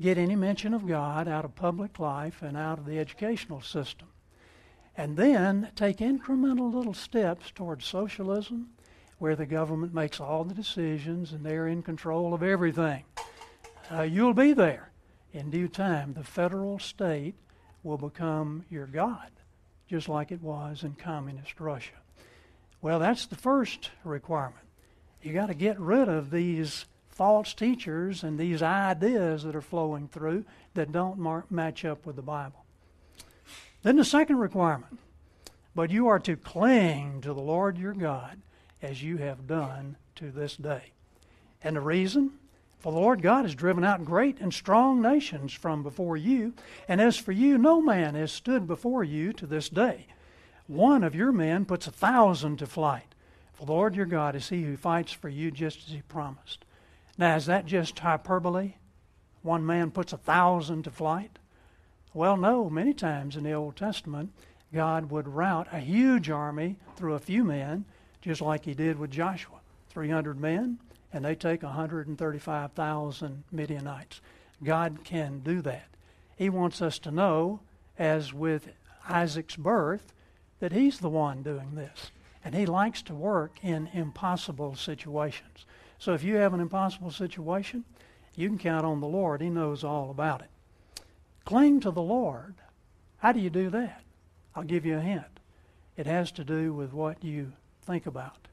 get 0.00 0.18
any 0.18 0.36
mention 0.36 0.74
of 0.74 0.86
God 0.86 1.28
out 1.28 1.44
of 1.44 1.54
public 1.54 1.98
life 1.98 2.42
and 2.42 2.56
out 2.56 2.78
of 2.78 2.86
the 2.86 2.98
educational 2.98 3.60
system. 3.60 4.08
And 4.96 5.16
then 5.16 5.70
take 5.76 5.98
incremental 5.98 6.72
little 6.72 6.94
steps 6.94 7.50
towards 7.52 7.84
socialism, 7.84 8.70
where 9.18 9.36
the 9.36 9.46
government 9.46 9.94
makes 9.94 10.20
all 10.20 10.44
the 10.44 10.54
decisions 10.54 11.32
and 11.32 11.44
they're 11.44 11.68
in 11.68 11.82
control 11.82 12.34
of 12.34 12.42
everything. 12.42 13.04
Uh, 13.90 14.02
you'll 14.02 14.34
be 14.34 14.52
there. 14.52 14.90
In 15.32 15.50
due 15.50 15.68
time, 15.68 16.14
the 16.14 16.24
federal 16.24 16.78
state 16.78 17.34
will 17.82 17.98
become 17.98 18.64
your 18.70 18.86
God, 18.86 19.30
just 19.88 20.08
like 20.08 20.32
it 20.32 20.42
was 20.42 20.84
in 20.84 20.94
communist 20.94 21.60
Russia. 21.60 21.94
Well, 22.80 22.98
that's 22.98 23.26
the 23.26 23.36
first 23.36 23.90
requirement. 24.04 24.64
You 25.22 25.32
got 25.32 25.46
to 25.46 25.54
get 25.54 25.78
rid 25.80 26.08
of 26.08 26.30
these 26.30 26.86
false 27.18 27.52
teachers 27.52 28.22
and 28.22 28.38
these 28.38 28.62
ideas 28.62 29.42
that 29.42 29.56
are 29.56 29.60
flowing 29.60 30.06
through 30.06 30.44
that 30.74 30.92
don't 30.92 31.18
mar- 31.18 31.44
match 31.50 31.84
up 31.84 32.06
with 32.06 32.14
the 32.14 32.22
Bible. 32.22 32.64
Then 33.82 33.96
the 33.96 34.04
second 34.04 34.36
requirement, 34.36 35.00
but 35.74 35.90
you 35.90 36.06
are 36.06 36.20
to 36.20 36.36
cling 36.36 37.20
to 37.22 37.34
the 37.34 37.40
Lord 37.40 37.76
your 37.76 37.92
God 37.92 38.40
as 38.80 39.02
you 39.02 39.16
have 39.16 39.48
done 39.48 39.96
to 40.14 40.30
this 40.30 40.56
day. 40.56 40.92
And 41.60 41.74
the 41.74 41.80
reason? 41.80 42.34
For 42.78 42.92
the 42.92 43.00
Lord 43.00 43.20
God 43.20 43.44
has 43.44 43.56
driven 43.56 43.82
out 43.82 44.04
great 44.04 44.38
and 44.38 44.54
strong 44.54 45.02
nations 45.02 45.52
from 45.52 45.82
before 45.82 46.16
you, 46.16 46.54
and 46.86 47.00
as 47.00 47.16
for 47.16 47.32
you, 47.32 47.58
no 47.58 47.82
man 47.82 48.14
has 48.14 48.30
stood 48.30 48.68
before 48.68 49.02
you 49.02 49.32
to 49.32 49.46
this 49.46 49.68
day. 49.68 50.06
One 50.68 51.02
of 51.02 51.16
your 51.16 51.32
men 51.32 51.64
puts 51.64 51.88
a 51.88 51.92
thousand 51.92 52.58
to 52.58 52.66
flight. 52.66 53.16
For 53.54 53.66
the 53.66 53.72
Lord 53.72 53.96
your 53.96 54.06
God 54.06 54.36
is 54.36 54.50
he 54.50 54.62
who 54.62 54.76
fights 54.76 55.10
for 55.10 55.28
you 55.28 55.50
just 55.50 55.88
as 55.88 55.92
he 55.92 56.02
promised. 56.02 56.64
Now, 57.18 57.34
is 57.34 57.46
that 57.46 57.66
just 57.66 57.98
hyperbole? 57.98 58.74
One 59.42 59.66
man 59.66 59.90
puts 59.90 60.12
a 60.12 60.16
thousand 60.16 60.84
to 60.84 60.90
flight? 60.90 61.38
Well, 62.14 62.36
no. 62.36 62.70
Many 62.70 62.94
times 62.94 63.36
in 63.36 63.42
the 63.42 63.52
Old 63.52 63.76
Testament, 63.76 64.32
God 64.72 65.10
would 65.10 65.26
rout 65.26 65.66
a 65.72 65.80
huge 65.80 66.30
army 66.30 66.76
through 66.96 67.14
a 67.14 67.18
few 67.18 67.42
men, 67.42 67.84
just 68.20 68.40
like 68.40 68.64
he 68.64 68.74
did 68.74 68.98
with 68.98 69.10
Joshua 69.10 69.56
300 69.90 70.38
men, 70.38 70.78
and 71.12 71.24
they 71.24 71.34
take 71.34 71.62
135,000 71.62 73.44
Midianites. 73.50 74.20
God 74.62 74.98
can 75.02 75.40
do 75.40 75.60
that. 75.62 75.88
He 76.36 76.48
wants 76.50 76.80
us 76.80 76.98
to 77.00 77.10
know, 77.10 77.60
as 77.98 78.32
with 78.32 78.68
Isaac's 79.08 79.56
birth, 79.56 80.12
that 80.60 80.72
he's 80.72 80.98
the 80.98 81.08
one 81.08 81.42
doing 81.42 81.74
this. 81.74 82.12
And 82.44 82.54
he 82.54 82.66
likes 82.66 83.02
to 83.02 83.14
work 83.14 83.58
in 83.62 83.88
impossible 83.92 84.76
situations. 84.76 85.66
So 85.98 86.14
if 86.14 86.22
you 86.22 86.36
have 86.36 86.54
an 86.54 86.60
impossible 86.60 87.10
situation, 87.10 87.84
you 88.36 88.48
can 88.48 88.58
count 88.58 88.86
on 88.86 89.00
the 89.00 89.08
Lord. 89.08 89.40
He 89.40 89.50
knows 89.50 89.82
all 89.82 90.10
about 90.10 90.42
it. 90.42 90.50
Cling 91.44 91.80
to 91.80 91.90
the 91.90 92.02
Lord. 92.02 92.54
How 93.18 93.32
do 93.32 93.40
you 93.40 93.50
do 93.50 93.68
that? 93.70 94.02
I'll 94.54 94.62
give 94.62 94.86
you 94.86 94.96
a 94.96 95.00
hint. 95.00 95.40
It 95.96 96.06
has 96.06 96.30
to 96.32 96.44
do 96.44 96.72
with 96.72 96.92
what 96.92 97.24
you 97.24 97.52
think 97.82 98.06
about. 98.06 98.48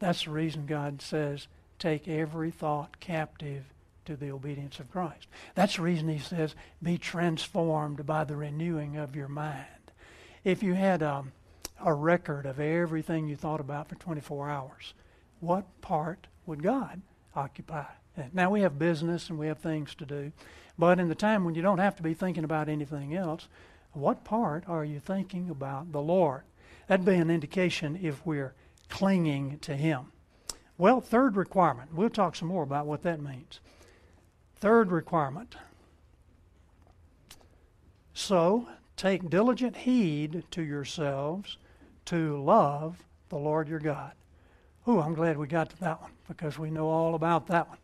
That's 0.00 0.24
the 0.24 0.30
reason 0.30 0.66
God 0.66 1.00
says, 1.00 1.46
take 1.78 2.08
every 2.08 2.50
thought 2.50 2.98
captive 2.98 3.64
to 4.04 4.16
the 4.16 4.30
obedience 4.32 4.80
of 4.80 4.90
Christ. 4.90 5.28
That's 5.54 5.76
the 5.76 5.82
reason 5.82 6.08
He 6.08 6.18
says, 6.18 6.54
be 6.82 6.98
transformed 6.98 8.04
by 8.04 8.24
the 8.24 8.36
renewing 8.36 8.96
of 8.96 9.14
your 9.14 9.28
mind. 9.28 9.92
If 10.42 10.62
you 10.62 10.74
had 10.74 11.02
a, 11.02 11.14
um, 11.14 11.32
a 11.84 11.94
record 11.94 12.46
of 12.46 12.60
everything 12.60 13.28
you 13.28 13.36
thought 13.36 13.60
about 13.60 13.88
for 13.88 13.94
24 13.94 14.50
hours, 14.50 14.94
what 15.40 15.80
part 15.80 16.26
would 16.46 16.62
God 16.62 17.02
occupy? 17.34 17.84
Now 18.32 18.50
we 18.50 18.60
have 18.60 18.78
business 18.78 19.28
and 19.28 19.38
we 19.38 19.48
have 19.48 19.58
things 19.58 19.94
to 19.96 20.06
do, 20.06 20.32
but 20.78 21.00
in 21.00 21.08
the 21.08 21.14
time 21.14 21.44
when 21.44 21.54
you 21.54 21.62
don't 21.62 21.78
have 21.78 21.96
to 21.96 22.02
be 22.02 22.14
thinking 22.14 22.44
about 22.44 22.68
anything 22.68 23.14
else, 23.14 23.48
what 23.92 24.24
part 24.24 24.64
are 24.68 24.84
you 24.84 25.00
thinking 25.00 25.50
about 25.50 25.92
the 25.92 26.02
Lord? 26.02 26.42
That'd 26.86 27.06
be 27.06 27.14
an 27.14 27.30
indication 27.30 27.98
if 28.00 28.24
we're 28.26 28.54
clinging 28.88 29.58
to 29.60 29.76
Him. 29.76 30.12
Well, 30.76 31.00
third 31.00 31.36
requirement. 31.36 31.94
We'll 31.94 32.10
talk 32.10 32.36
some 32.36 32.48
more 32.48 32.64
about 32.64 32.86
what 32.86 33.02
that 33.02 33.20
means. 33.20 33.60
Third 34.56 34.90
requirement. 34.90 35.54
So, 38.12 38.68
take 38.96 39.30
diligent 39.30 39.76
heed 39.78 40.44
to 40.50 40.62
yourselves 40.62 41.58
to 42.06 42.42
love 42.42 43.04
the 43.28 43.38
Lord 43.38 43.68
your 43.68 43.80
God. 43.80 44.12
Ooh, 44.86 45.00
I'm 45.00 45.14
glad 45.14 45.38
we 45.38 45.46
got 45.46 45.70
to 45.70 45.80
that 45.80 46.02
one 46.02 46.10
because 46.28 46.58
we 46.58 46.70
know 46.70 46.88
all 46.88 47.14
about 47.14 47.46
that 47.46 47.68
one. 47.68 47.78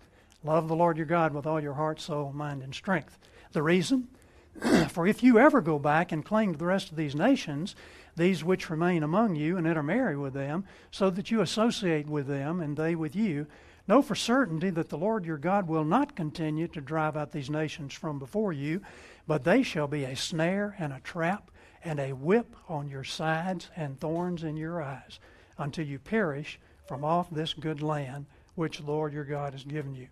Love 0.45 0.69
the 0.69 0.77
Lord 0.77 0.99
your 0.99 1.07
God 1.07 1.33
with 1.33 1.47
all 1.47 1.61
your 1.61 1.73
heart, 1.73 1.99
soul, 1.99 2.31
mind, 2.33 2.63
and 2.63 2.75
strength. 2.75 3.19
The 3.53 3.63
reason? 3.63 4.09
For 4.91 5.07
if 5.07 5.23
you 5.23 5.39
ever 5.39 5.63
go 5.63 5.79
back 5.79 6.13
and 6.13 6.25
cling 6.25 6.53
to 6.53 6.59
the 6.59 6.67
rest 6.67 6.91
of 6.91 6.97
these 6.97 7.15
nations, 7.15 7.75
these 8.17 8.45
which 8.45 8.69
remain 8.69 9.03
among 9.03 9.35
you, 9.35 9.57
and 9.57 9.67
intermarry 9.67 10.17
with 10.17 10.35
them, 10.35 10.65
so 10.91 11.09
that 11.09 11.31
you 11.31 11.41
associate 11.41 12.07
with 12.07 12.27
them 12.27 12.61
and 12.61 12.77
they 12.77 12.95
with 12.95 13.17
you, 13.17 13.47
know 13.89 14.03
for 14.03 14.15
certainty 14.15 14.69
that 14.69 14.91
the 14.91 14.99
Lord 14.99 15.25
your 15.25 15.39
God 15.39 15.69
will 15.69 15.85
not 15.85 16.15
continue 16.15 16.69
to 16.69 16.83
drive 16.83 17.17
out 17.17 17.33
these 17.33 17.49
nations 17.49 17.95
from 17.95 18.19
before 18.19 18.53
you, 18.53 18.83
but 19.27 19.45
they 19.45 19.63
shall 19.63 19.89
be 19.89 20.05
a 20.05 20.15
snare 20.15 20.77
and 20.79 20.93
a 20.93 21.01
trap 21.01 21.51
and 21.83 21.99
a 21.99 22.13
whip 22.13 22.55
on 22.69 22.91
your 22.91 23.05
sides 23.05 23.71
and 23.75 23.99
thorns 23.99 24.43
in 24.43 24.59
your 24.59 24.83
eyes, 24.83 25.19
until 25.57 25.87
you 25.87 25.99
perish 25.99 26.59
from 26.91 27.05
off 27.05 27.31
this 27.31 27.55
good 27.55 27.81
land 27.81 28.27
which 28.57 28.81
Lord 28.81 29.13
your 29.13 29.23
God 29.23 29.53
has 29.53 29.63
given 29.63 29.95
you. 29.95 30.09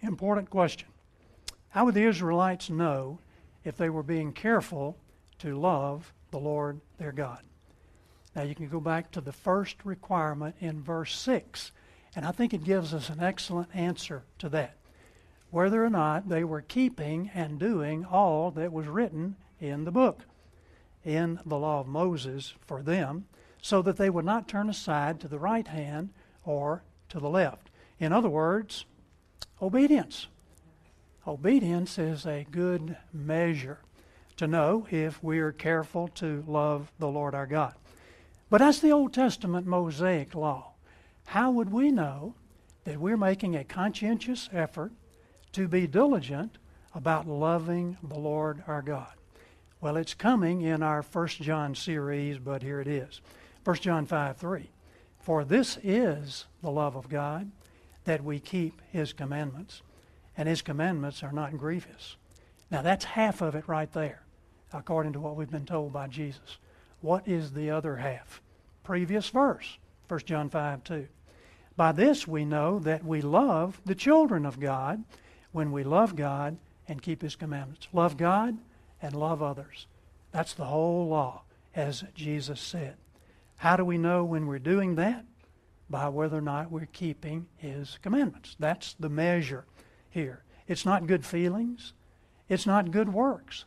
Important 0.00 0.48
question. 0.48 0.88
How 1.68 1.84
would 1.84 1.92
the 1.92 2.06
Israelites 2.06 2.70
know 2.70 3.18
if 3.62 3.76
they 3.76 3.90
were 3.90 4.02
being 4.02 4.32
careful 4.32 4.96
to 5.40 5.54
love 5.54 6.14
the 6.30 6.38
Lord 6.38 6.80
their 6.96 7.12
God? 7.12 7.40
Now 8.34 8.40
you 8.40 8.54
can 8.54 8.68
go 8.68 8.80
back 8.80 9.10
to 9.10 9.20
the 9.20 9.34
first 9.34 9.84
requirement 9.84 10.56
in 10.60 10.82
verse 10.82 11.14
6, 11.14 11.72
and 12.16 12.24
I 12.24 12.32
think 12.32 12.54
it 12.54 12.64
gives 12.64 12.94
us 12.94 13.10
an 13.10 13.20
excellent 13.20 13.68
answer 13.76 14.22
to 14.38 14.48
that. 14.48 14.78
Whether 15.50 15.84
or 15.84 15.90
not 15.90 16.30
they 16.30 16.42
were 16.42 16.62
keeping 16.62 17.30
and 17.34 17.58
doing 17.58 18.06
all 18.06 18.50
that 18.52 18.72
was 18.72 18.86
written 18.86 19.36
in 19.60 19.84
the 19.84 19.92
book, 19.92 20.22
in 21.04 21.38
the 21.44 21.58
law 21.58 21.80
of 21.80 21.86
Moses 21.86 22.54
for 22.66 22.82
them, 22.82 23.26
so 23.62 23.80
that 23.80 23.96
they 23.96 24.10
would 24.10 24.24
not 24.24 24.48
turn 24.48 24.68
aside 24.68 25.20
to 25.20 25.28
the 25.28 25.38
right 25.38 25.68
hand 25.68 26.10
or 26.44 26.82
to 27.08 27.18
the 27.18 27.30
left. 27.30 27.70
In 27.98 28.12
other 28.12 28.28
words, 28.28 28.84
obedience. 29.62 30.26
Obedience 31.26 31.98
is 31.98 32.26
a 32.26 32.44
good 32.50 32.96
measure 33.12 33.78
to 34.36 34.48
know 34.48 34.88
if 34.90 35.22
we 35.22 35.38
are 35.38 35.52
careful 35.52 36.08
to 36.08 36.42
love 36.48 36.90
the 36.98 37.08
Lord 37.08 37.34
our 37.34 37.46
God. 37.46 37.74
But 38.50 38.60
as 38.60 38.80
the 38.80 38.90
Old 38.90 39.14
Testament 39.14 39.66
Mosaic 39.66 40.34
law, 40.34 40.72
how 41.26 41.52
would 41.52 41.70
we 41.70 41.92
know 41.92 42.34
that 42.84 42.98
we're 42.98 43.16
making 43.16 43.54
a 43.54 43.62
conscientious 43.62 44.48
effort 44.52 44.90
to 45.52 45.68
be 45.68 45.86
diligent 45.86 46.58
about 46.92 47.28
loving 47.28 47.96
the 48.02 48.18
Lord 48.18 48.64
our 48.66 48.82
God? 48.82 49.12
Well, 49.80 49.96
it's 49.96 50.14
coming 50.14 50.62
in 50.62 50.82
our 50.82 51.02
First 51.02 51.40
John 51.40 51.76
series, 51.76 52.38
but 52.38 52.62
here 52.62 52.80
it 52.80 52.88
is. 52.88 53.20
1 53.64 53.76
John 53.76 54.06
5 54.06 54.36
3. 54.36 54.70
For 55.20 55.44
this 55.44 55.78
is 55.82 56.46
the 56.62 56.70
love 56.70 56.96
of 56.96 57.08
God, 57.08 57.50
that 58.04 58.24
we 58.24 58.40
keep 58.40 58.82
his 58.90 59.12
commandments, 59.12 59.82
and 60.36 60.48
his 60.48 60.62
commandments 60.62 61.22
are 61.22 61.32
not 61.32 61.56
grievous. 61.56 62.16
Now 62.70 62.82
that's 62.82 63.04
half 63.04 63.40
of 63.40 63.54
it 63.54 63.68
right 63.68 63.92
there, 63.92 64.22
according 64.72 65.12
to 65.12 65.20
what 65.20 65.36
we've 65.36 65.50
been 65.50 65.66
told 65.66 65.92
by 65.92 66.08
Jesus. 66.08 66.58
What 67.00 67.28
is 67.28 67.52
the 67.52 67.70
other 67.70 67.96
half? 67.96 68.40
Previous 68.82 69.28
verse, 69.28 69.78
1 70.08 70.20
John 70.20 70.50
5 70.50 70.82
2. 70.82 71.06
By 71.76 71.92
this 71.92 72.26
we 72.26 72.44
know 72.44 72.78
that 72.80 73.04
we 73.04 73.20
love 73.20 73.80
the 73.84 73.94
children 73.94 74.44
of 74.44 74.58
God 74.58 75.04
when 75.52 75.70
we 75.70 75.84
love 75.84 76.16
God 76.16 76.58
and 76.88 77.00
keep 77.00 77.22
his 77.22 77.36
commandments. 77.36 77.88
Love 77.92 78.16
God 78.16 78.58
and 79.00 79.14
love 79.14 79.42
others. 79.42 79.86
That's 80.32 80.54
the 80.54 80.64
whole 80.64 81.08
law, 81.08 81.42
as 81.74 82.04
Jesus 82.14 82.60
said. 82.60 82.96
How 83.62 83.76
do 83.76 83.84
we 83.84 83.98
know 83.98 84.24
when 84.24 84.46
we're 84.46 84.58
doing 84.58 84.96
that? 84.96 85.24
by 85.92 86.08
whether 86.08 86.38
or 86.38 86.40
not 86.40 86.72
we're 86.72 86.86
keeping 86.86 87.46
His 87.56 87.98
commandments. 88.02 88.56
That's 88.58 88.94
the 88.94 89.10
measure 89.10 89.66
here. 90.10 90.42
It's 90.66 90.86
not 90.86 91.06
good 91.06 91.24
feelings, 91.24 91.92
it's 92.48 92.66
not 92.66 92.90
good 92.90 93.12
works, 93.12 93.66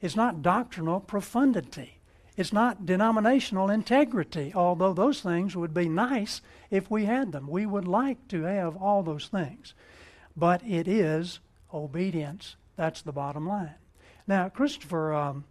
it's 0.00 0.16
not 0.16 0.40
doctrinal 0.40 1.00
profundity. 1.00 2.00
It's 2.36 2.52
not 2.52 2.84
denominational 2.84 3.70
integrity, 3.70 4.52
although 4.56 4.92
those 4.92 5.20
things 5.20 5.54
would 5.54 5.72
be 5.72 5.88
nice 5.88 6.40
if 6.68 6.90
we 6.90 7.04
had 7.04 7.30
them. 7.30 7.46
We 7.46 7.64
would 7.64 7.86
like 7.86 8.26
to 8.28 8.42
have 8.42 8.76
all 8.76 9.04
those 9.04 9.28
things. 9.28 9.72
But 10.36 10.60
it 10.66 10.88
is 10.88 11.38
obedience. 11.72 12.56
That's 12.74 13.02
the 13.02 13.12
bottom 13.12 13.46
line. 13.46 13.76
Now, 14.26 14.48
Christopher 14.48 15.14
um, 15.14 15.44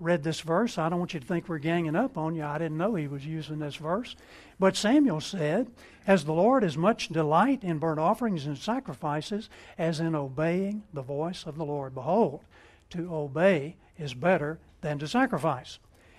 read 0.00 0.22
this 0.22 0.40
verse. 0.40 0.78
I 0.78 0.88
don't 0.88 0.98
want 0.98 1.14
you 1.14 1.20
to 1.20 1.26
think 1.26 1.48
we're 1.48 1.58
ganging 1.58 1.96
up 1.96 2.16
on 2.16 2.34
you. 2.34 2.44
I 2.44 2.58
didn't 2.58 2.78
know 2.78 2.94
he 2.94 3.08
was 3.08 3.26
using 3.26 3.58
this 3.58 3.76
verse. 3.76 4.16
But 4.58 4.76
Samuel 4.76 5.20
said, 5.20 5.68
As 6.06 6.24
the 6.24 6.32
Lord 6.32 6.62
has 6.62 6.76
much 6.76 7.08
delight 7.08 7.62
in 7.62 7.78
burnt 7.78 8.00
offerings 8.00 8.46
and 8.46 8.56
sacrifices 8.56 9.48
as 9.76 10.00
in 10.00 10.14
obeying 10.14 10.82
the 10.92 11.02
voice 11.02 11.44
of 11.46 11.56
the 11.56 11.64
Lord. 11.64 11.94
Behold, 11.94 12.44
to 12.90 13.14
obey 13.14 13.76
is 13.98 14.14
better 14.14 14.58
than 14.80 14.98
to 14.98 15.08
sacrifice 15.08 15.78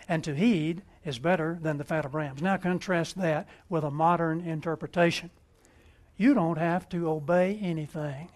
and 0.10 0.24
to 0.24 0.36
heed 0.36 0.82
is 1.06 1.20
better 1.20 1.58
than 1.62 1.78
the 1.78 1.84
fat 1.84 2.04
of 2.04 2.16
rams. 2.16 2.42
Now 2.42 2.58
contrast 2.58 3.18
that 3.20 3.48
with 3.70 3.84
a 3.84 3.92
modern 3.92 4.42
interpretation. 4.42 5.30
You 6.18 6.34
don't 6.34 6.58
have 6.58 6.90
to 6.90 7.10
obey 7.10 7.58
anything. 7.62 8.30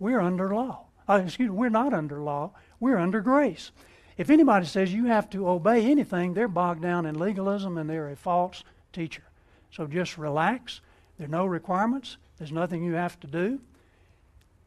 We're 0.00 0.20
under 0.20 0.52
law. 0.52 0.86
Uh, 1.08 1.22
excuse 1.24 1.50
me, 1.50 1.54
we're 1.54 1.68
not 1.68 1.92
under 1.92 2.20
law. 2.20 2.52
We're 2.80 2.98
under 2.98 3.20
grace. 3.20 3.70
If 4.16 4.30
anybody 4.30 4.66
says 4.66 4.92
you 4.92 5.06
have 5.06 5.30
to 5.30 5.48
obey 5.48 5.90
anything, 5.90 6.34
they're 6.34 6.48
bogged 6.48 6.82
down 6.82 7.06
in 7.06 7.18
legalism 7.18 7.78
and 7.78 7.88
they're 7.88 8.10
a 8.10 8.16
false 8.16 8.62
teacher. 8.92 9.24
So 9.70 9.86
just 9.86 10.18
relax. 10.18 10.80
There 11.18 11.26
are 11.26 11.30
no 11.30 11.46
requirements. 11.46 12.18
There's 12.38 12.52
nothing 12.52 12.84
you 12.84 12.92
have 12.94 13.18
to 13.20 13.26
do. 13.26 13.60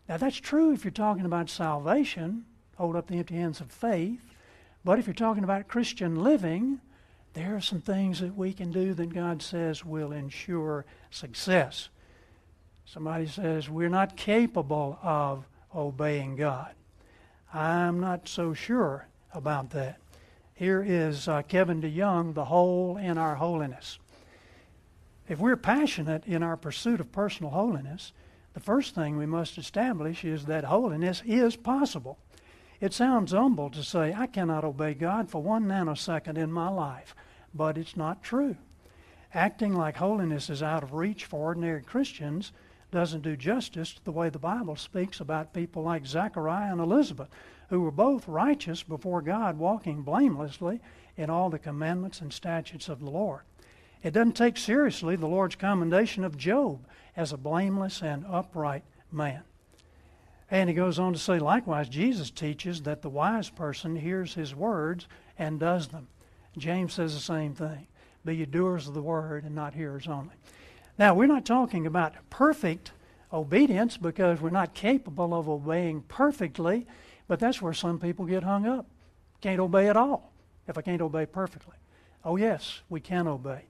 Now 0.09 0.17
that's 0.17 0.37
true 0.37 0.73
if 0.73 0.83
you're 0.83 0.91
talking 0.91 1.25
about 1.25 1.49
salvation. 1.49 2.45
Hold 2.77 2.95
up 2.95 3.07
the 3.07 3.17
empty 3.17 3.35
hands 3.35 3.61
of 3.61 3.71
faith. 3.71 4.21
But 4.83 4.99
if 4.99 5.07
you're 5.07 5.13
talking 5.13 5.43
about 5.43 5.67
Christian 5.67 6.23
living, 6.23 6.79
there 7.33 7.55
are 7.55 7.61
some 7.61 7.81
things 7.81 8.19
that 8.19 8.35
we 8.35 8.53
can 8.53 8.71
do 8.71 8.93
that 8.93 9.13
God 9.13 9.41
says 9.41 9.83
will 9.83 10.11
ensure 10.11 10.85
success. 11.09 11.89
Somebody 12.85 13.27
says 13.27 13.69
we're 13.69 13.89
not 13.89 14.15
capable 14.15 14.99
of 15.01 15.45
obeying 15.75 16.35
God. 16.35 16.73
I'm 17.53 17.99
not 17.99 18.27
so 18.27 18.53
sure 18.53 19.07
about 19.35 19.71
that. 19.71 19.99
Here 20.53 20.83
is 20.85 21.27
uh, 21.27 21.41
Kevin 21.43 21.81
DeYoung, 21.81 22.33
The 22.33 22.45
Hole 22.45 22.97
in 22.97 23.17
Our 23.17 23.35
Holiness. 23.35 23.99
If 25.27 25.39
we're 25.39 25.57
passionate 25.57 26.25
in 26.25 26.43
our 26.43 26.55
pursuit 26.55 26.99
of 26.99 27.11
personal 27.11 27.51
holiness, 27.51 28.13
the 28.53 28.59
first 28.59 28.95
thing 28.95 29.17
we 29.17 29.25
must 29.25 29.57
establish 29.57 30.23
is 30.23 30.45
that 30.45 30.63
holiness 30.63 31.21
is 31.25 31.55
possible. 31.55 32.17
It 32.79 32.93
sounds 32.93 33.31
humble 33.31 33.69
to 33.71 33.83
say, 33.83 34.13
I 34.13 34.27
cannot 34.27 34.63
obey 34.63 34.93
God 34.93 35.29
for 35.29 35.41
one 35.41 35.65
nanosecond 35.65 36.37
in 36.37 36.51
my 36.51 36.69
life, 36.69 37.15
but 37.53 37.77
it's 37.77 37.97
not 37.97 38.23
true. 38.23 38.55
Acting 39.33 39.73
like 39.73 39.97
holiness 39.97 40.49
is 40.49 40.63
out 40.63 40.83
of 40.83 40.93
reach 40.93 41.25
for 41.25 41.41
ordinary 41.41 41.81
Christians 41.81 42.53
doesn't 42.91 43.23
do 43.23 43.35
justice 43.35 43.93
to 43.93 44.03
the 44.03 44.11
way 44.11 44.29
the 44.29 44.39
Bible 44.39 44.75
speaks 44.75 45.19
about 45.19 45.53
people 45.53 45.83
like 45.83 46.05
Zechariah 46.05 46.71
and 46.71 46.79
Elizabeth, 46.79 47.29
who 47.69 47.81
were 47.81 47.91
both 47.91 48.27
righteous 48.27 48.83
before 48.83 49.21
God, 49.21 49.57
walking 49.57 50.01
blamelessly 50.01 50.79
in 51.17 51.29
all 51.29 51.49
the 51.49 51.59
commandments 51.59 52.21
and 52.21 52.31
statutes 52.31 52.89
of 52.89 52.99
the 52.99 53.09
Lord. 53.09 53.41
It 54.03 54.11
doesn't 54.11 54.33
take 54.33 54.57
seriously 54.57 55.15
the 55.15 55.27
Lord's 55.27 55.55
commendation 55.55 56.23
of 56.23 56.37
Job 56.37 56.85
as 57.17 57.33
a 57.33 57.37
blameless 57.37 58.01
and 58.01 58.25
upright 58.29 58.83
man. 59.11 59.41
And 60.51 60.69
he 60.69 60.75
goes 60.75 60.99
on 60.99 61.13
to 61.13 61.19
say, 61.19 61.39
likewise, 61.39 61.89
Jesus 61.89 62.29
teaches 62.29 62.83
that 62.83 63.01
the 63.01 63.09
wise 63.09 63.49
person 63.49 63.95
hears 63.95 64.35
his 64.35 64.53
words 64.53 65.07
and 65.39 65.59
does 65.59 65.87
them. 65.87 66.07
James 66.55 66.93
says 66.93 67.15
the 67.15 67.19
same 67.19 67.55
thing. 67.55 67.87
Be 68.23 68.37
ye 68.37 68.45
doers 68.45 68.87
of 68.87 68.93
the 68.93 69.01
word 69.01 69.43
and 69.43 69.55
not 69.55 69.73
hearers 69.73 70.07
only. 70.07 70.35
Now, 70.97 71.13
we're 71.13 71.27
not 71.27 71.45
talking 71.45 71.85
about 71.85 72.13
perfect 72.29 72.91
obedience 73.33 73.97
because 73.97 74.39
we're 74.39 74.49
not 74.49 74.73
capable 74.73 75.33
of 75.33 75.49
obeying 75.49 76.03
perfectly, 76.03 76.87
but 77.27 77.39
that's 77.39 77.61
where 77.61 77.73
some 77.73 77.99
people 77.99 78.25
get 78.25 78.43
hung 78.43 78.65
up. 78.65 78.85
Can't 79.41 79.59
obey 79.59 79.89
at 79.89 79.97
all 79.97 80.31
if 80.67 80.77
I 80.77 80.81
can't 80.81 81.01
obey 81.01 81.25
perfectly. 81.25 81.75
Oh, 82.23 82.37
yes, 82.37 82.81
we 82.89 83.01
can 83.01 83.27
obey. 83.27 83.65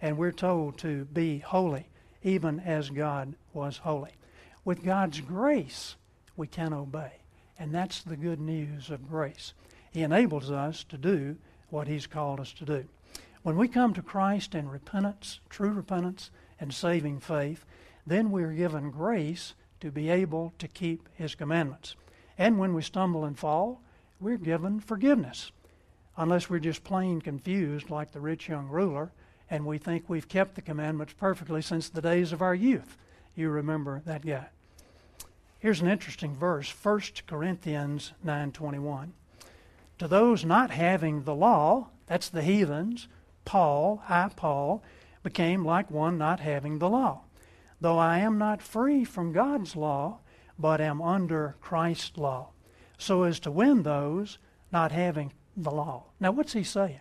And 0.00 0.16
we're 0.16 0.32
told 0.32 0.78
to 0.78 1.04
be 1.06 1.38
holy, 1.38 1.88
even 2.22 2.60
as 2.60 2.88
God 2.88 3.34
was 3.52 3.78
holy. 3.78 4.12
With 4.64 4.82
God's 4.82 5.20
grace, 5.20 5.96
we 6.36 6.46
can 6.46 6.72
obey. 6.72 7.12
And 7.58 7.74
that's 7.74 8.02
the 8.02 8.16
good 8.16 8.40
news 8.40 8.90
of 8.90 9.08
grace. 9.08 9.52
He 9.90 10.02
enables 10.02 10.50
us 10.50 10.82
to 10.84 10.96
do 10.96 11.36
what 11.68 11.88
He's 11.88 12.06
called 12.06 12.40
us 12.40 12.52
to 12.54 12.64
do. 12.64 12.86
When 13.42 13.56
we 13.56 13.68
come 13.68 13.92
to 13.94 14.02
Christ 14.02 14.54
in 14.54 14.68
repentance, 14.68 15.40
true 15.50 15.70
repentance, 15.70 16.30
and 16.60 16.72
saving 16.72 17.18
faith, 17.18 17.64
then 18.06 18.30
we're 18.30 18.52
given 18.52 18.90
grace 18.90 19.54
to 19.80 19.90
be 19.90 20.10
able 20.10 20.52
to 20.58 20.68
keep 20.68 21.08
His 21.14 21.34
commandments. 21.34 21.96
And 22.38 22.58
when 22.58 22.74
we 22.74 22.82
stumble 22.82 23.24
and 23.24 23.38
fall, 23.38 23.80
we're 24.20 24.36
given 24.36 24.78
forgiveness. 24.78 25.50
Unless 26.16 26.50
we're 26.50 26.58
just 26.58 26.84
plain 26.84 27.20
confused, 27.20 27.90
like 27.90 28.12
the 28.12 28.20
rich 28.20 28.48
young 28.48 28.68
ruler, 28.68 29.10
and 29.50 29.66
we 29.66 29.78
think 29.78 30.04
we've 30.06 30.28
kept 30.28 30.54
the 30.54 30.62
commandments 30.62 31.14
perfectly 31.18 31.62
since 31.62 31.88
the 31.88 32.02
days 32.02 32.32
of 32.32 32.42
our 32.42 32.54
youth. 32.54 32.96
You 33.34 33.48
remember 33.48 34.02
that 34.04 34.24
guy. 34.24 34.48
Here's 35.58 35.80
an 35.80 35.88
interesting 35.88 36.34
verse, 36.34 36.70
1 36.70 37.26
Corinthians 37.26 38.12
9:21. 38.24 39.12
To 39.98 40.08
those 40.08 40.44
not 40.44 40.70
having 40.70 41.24
the 41.24 41.34
law, 41.34 41.88
that's 42.06 42.28
the 42.28 42.42
heathens, 42.42 43.08
Paul, 43.44 44.02
I 44.08 44.28
Paul, 44.34 44.82
became 45.22 45.64
like 45.64 45.90
one 45.90 46.18
not 46.18 46.40
having 46.40 46.78
the 46.78 46.88
law. 46.88 47.22
Though 47.80 47.98
I 47.98 48.18
am 48.18 48.38
not 48.38 48.62
free 48.62 49.04
from 49.04 49.32
God's 49.32 49.76
law, 49.76 50.20
but 50.58 50.80
am 50.80 51.00
under 51.00 51.56
Christ's 51.60 52.18
law, 52.18 52.50
so 52.98 53.22
as 53.22 53.40
to 53.40 53.50
win 53.50 53.82
those 53.82 54.38
not 54.72 54.92
having 54.92 55.32
the 55.56 55.70
law. 55.70 56.04
Now 56.20 56.32
what's 56.32 56.52
he 56.52 56.62
saying? 56.62 57.00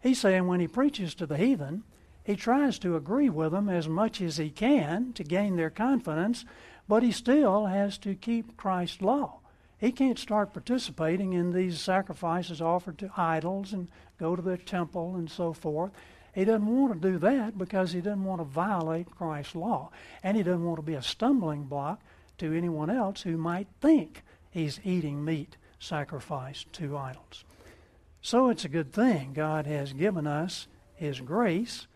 He's 0.00 0.20
saying 0.20 0.46
when 0.46 0.60
he 0.60 0.68
preaches 0.68 1.14
to 1.16 1.26
the 1.26 1.36
heathen, 1.36 1.82
he 2.22 2.36
tries 2.36 2.78
to 2.80 2.96
agree 2.96 3.28
with 3.28 3.52
them 3.52 3.68
as 3.68 3.88
much 3.88 4.20
as 4.20 4.36
he 4.36 4.50
can 4.50 5.12
to 5.14 5.24
gain 5.24 5.56
their 5.56 5.70
confidence 5.70 6.44
but 6.88 7.02
he 7.02 7.12
still 7.12 7.66
has 7.66 7.98
to 7.98 8.14
keep 8.14 8.56
Christ's 8.56 9.02
law. 9.02 9.40
He 9.78 9.92
can't 9.92 10.18
start 10.18 10.52
participating 10.52 11.32
in 11.32 11.52
these 11.52 11.80
sacrifices 11.80 12.62
offered 12.62 12.98
to 12.98 13.10
idols 13.16 13.72
and 13.72 13.88
go 14.18 14.34
to 14.34 14.42
the 14.42 14.56
temple 14.56 15.16
and 15.16 15.30
so 15.30 15.52
forth. 15.52 15.90
He 16.36 16.44
doesn't 16.44 16.66
want 16.66 16.92
to 16.92 17.12
do 17.12 17.18
that 17.18 17.58
because 17.58 17.92
he 17.92 18.00
doesn't 18.00 18.24
want 18.24 18.40
to 18.40 18.44
violate 18.44 19.10
Christ's 19.10 19.56
law. 19.56 19.90
And 20.22 20.36
he 20.36 20.44
doesn't 20.44 20.64
want 20.64 20.76
to 20.76 20.82
be 20.82 20.94
a 20.94 21.02
stumbling 21.02 21.64
block 21.64 22.00
to 22.38 22.52
anyone 22.52 22.90
else 22.90 23.22
who 23.22 23.36
might 23.36 23.66
think 23.80 24.22
he's 24.50 24.78
eating 24.84 25.24
meat 25.24 25.56
sacrificed 25.80 26.72
to 26.74 26.96
idols. 26.96 27.44
So 28.20 28.50
it's 28.50 28.64
a 28.64 28.68
good 28.68 28.92
thing 28.92 29.32
God 29.32 29.66
has 29.66 29.92
given 29.92 30.26
us 30.26 30.68
His 30.94 31.20
grace 31.20 31.86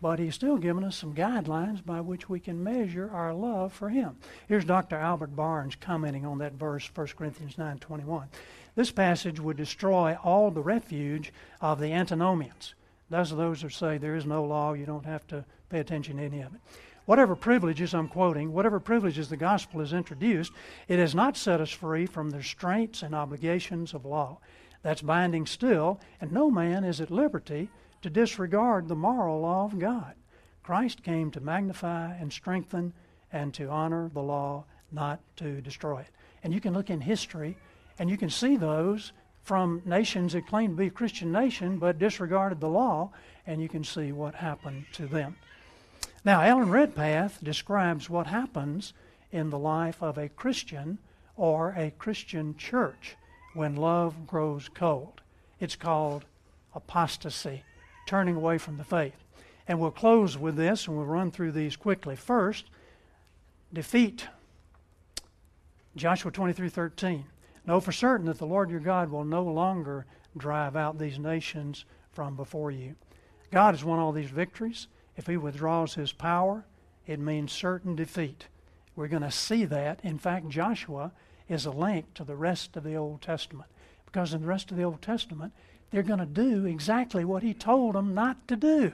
but 0.00 0.18
he's 0.18 0.34
still 0.34 0.56
given 0.56 0.84
us 0.84 0.96
some 0.96 1.14
guidelines 1.14 1.84
by 1.84 2.00
which 2.00 2.28
we 2.28 2.38
can 2.38 2.62
measure 2.62 3.10
our 3.12 3.34
love 3.34 3.72
for 3.72 3.88
him. 3.88 4.16
Here's 4.46 4.64
Dr. 4.64 4.96
Albert 4.96 5.34
Barnes 5.34 5.74
commenting 5.74 6.24
on 6.24 6.38
that 6.38 6.52
verse, 6.52 6.88
1 6.94 7.16
Corinthians 7.16 7.58
9:21. 7.58 8.28
This 8.76 8.92
passage 8.92 9.40
would 9.40 9.56
destroy 9.56 10.16
all 10.22 10.50
the 10.50 10.62
refuge 10.62 11.32
of 11.60 11.80
the 11.80 11.92
antinomians. 11.92 12.74
Those 13.10 13.32
are 13.32 13.36
those 13.36 13.62
who 13.62 13.68
say 13.68 13.98
there 13.98 14.16
is 14.16 14.26
no 14.26 14.44
law, 14.44 14.74
you 14.74 14.86
don't 14.86 15.06
have 15.06 15.26
to 15.28 15.44
pay 15.70 15.80
attention 15.80 16.18
to 16.18 16.24
any 16.24 16.40
of 16.40 16.54
it. 16.54 16.60
Whatever 17.06 17.34
privileges 17.34 17.94
I'm 17.94 18.08
quoting, 18.08 18.52
whatever 18.52 18.78
privileges 18.78 19.30
the 19.30 19.36
gospel 19.36 19.80
has 19.80 19.94
introduced, 19.94 20.52
it 20.88 20.98
has 20.98 21.14
not 21.14 21.38
set 21.38 21.60
us 21.60 21.70
free 21.70 22.04
from 22.04 22.28
the 22.28 22.38
restraints 22.38 23.02
and 23.02 23.14
obligations 23.14 23.94
of 23.94 24.04
law. 24.04 24.38
That's 24.82 25.00
binding 25.00 25.46
still, 25.46 26.00
and 26.20 26.30
no 26.30 26.50
man 26.50 26.84
is 26.84 27.00
at 27.00 27.10
liberty 27.10 27.70
to 28.02 28.10
disregard 28.10 28.88
the 28.88 28.94
moral 28.94 29.40
law 29.40 29.64
of 29.64 29.78
God. 29.78 30.14
Christ 30.62 31.02
came 31.02 31.30
to 31.30 31.40
magnify 31.40 32.14
and 32.16 32.30
strengthen 32.30 32.92
and 33.32 33.54
to 33.54 33.70
honor 33.70 34.10
the 34.12 34.22
law, 34.22 34.64
not 34.92 35.20
to 35.36 35.62
destroy 35.62 36.00
it. 36.00 36.10
And 36.44 36.52
you 36.52 36.60
can 36.60 36.74
look 36.74 36.90
in 36.90 37.00
history 37.00 37.56
and 37.98 38.08
you 38.10 38.16
can 38.16 38.30
see 38.30 38.56
those 38.56 39.12
from 39.48 39.80
nations 39.86 40.34
that 40.34 40.46
claimed 40.46 40.76
to 40.76 40.82
be 40.82 40.88
a 40.88 40.90
Christian 40.90 41.32
nation 41.32 41.78
but 41.78 41.98
disregarded 41.98 42.60
the 42.60 42.68
law, 42.68 43.10
and 43.46 43.62
you 43.62 43.68
can 43.68 43.82
see 43.82 44.12
what 44.12 44.34
happened 44.34 44.84
to 44.92 45.06
them. 45.06 45.36
Now, 46.22 46.42
Alan 46.42 46.68
Redpath 46.68 47.42
describes 47.42 48.10
what 48.10 48.26
happens 48.26 48.92
in 49.32 49.48
the 49.48 49.58
life 49.58 50.02
of 50.02 50.18
a 50.18 50.28
Christian 50.28 50.98
or 51.34 51.74
a 51.78 51.92
Christian 51.92 52.58
church 52.58 53.16
when 53.54 53.74
love 53.74 54.26
grows 54.26 54.68
cold. 54.68 55.22
It's 55.60 55.76
called 55.76 56.26
apostasy 56.74 57.62
turning 58.06 58.36
away 58.36 58.58
from 58.58 58.76
the 58.76 58.84
faith. 58.84 59.16
And 59.66 59.80
we'll 59.80 59.90
close 59.92 60.36
with 60.36 60.56
this 60.56 60.86
and 60.86 60.94
we'll 60.94 61.06
run 61.06 61.30
through 61.30 61.52
these 61.52 61.74
quickly. 61.74 62.16
First, 62.16 62.66
defeat. 63.72 64.28
Joshua 65.96 66.30
23:13. 66.30 67.24
Know 67.68 67.80
for 67.80 67.92
certain 67.92 68.24
that 68.28 68.38
the 68.38 68.46
Lord 68.46 68.70
your 68.70 68.80
God 68.80 69.10
will 69.10 69.24
no 69.24 69.44
longer 69.44 70.06
drive 70.34 70.74
out 70.74 70.98
these 70.98 71.18
nations 71.18 71.84
from 72.12 72.34
before 72.34 72.70
you. 72.70 72.94
God 73.50 73.74
has 73.74 73.84
won 73.84 73.98
all 73.98 74.10
these 74.10 74.30
victories. 74.30 74.88
If 75.18 75.26
he 75.26 75.36
withdraws 75.36 75.92
his 75.92 76.10
power, 76.10 76.64
it 77.06 77.20
means 77.20 77.52
certain 77.52 77.94
defeat. 77.94 78.46
We're 78.96 79.08
going 79.08 79.22
to 79.22 79.30
see 79.30 79.66
that. 79.66 80.00
In 80.02 80.18
fact, 80.18 80.48
Joshua 80.48 81.12
is 81.46 81.66
a 81.66 81.70
link 81.70 82.14
to 82.14 82.24
the 82.24 82.36
rest 82.36 82.74
of 82.74 82.84
the 82.84 82.94
Old 82.94 83.20
Testament. 83.20 83.68
Because 84.06 84.32
in 84.32 84.40
the 84.40 84.48
rest 84.48 84.70
of 84.70 84.78
the 84.78 84.84
Old 84.84 85.02
Testament, 85.02 85.52
they're 85.90 86.02
going 86.02 86.20
to 86.20 86.24
do 86.24 86.64
exactly 86.64 87.22
what 87.22 87.42
he 87.42 87.52
told 87.52 87.96
them 87.96 88.14
not 88.14 88.48
to 88.48 88.56
do. 88.56 88.92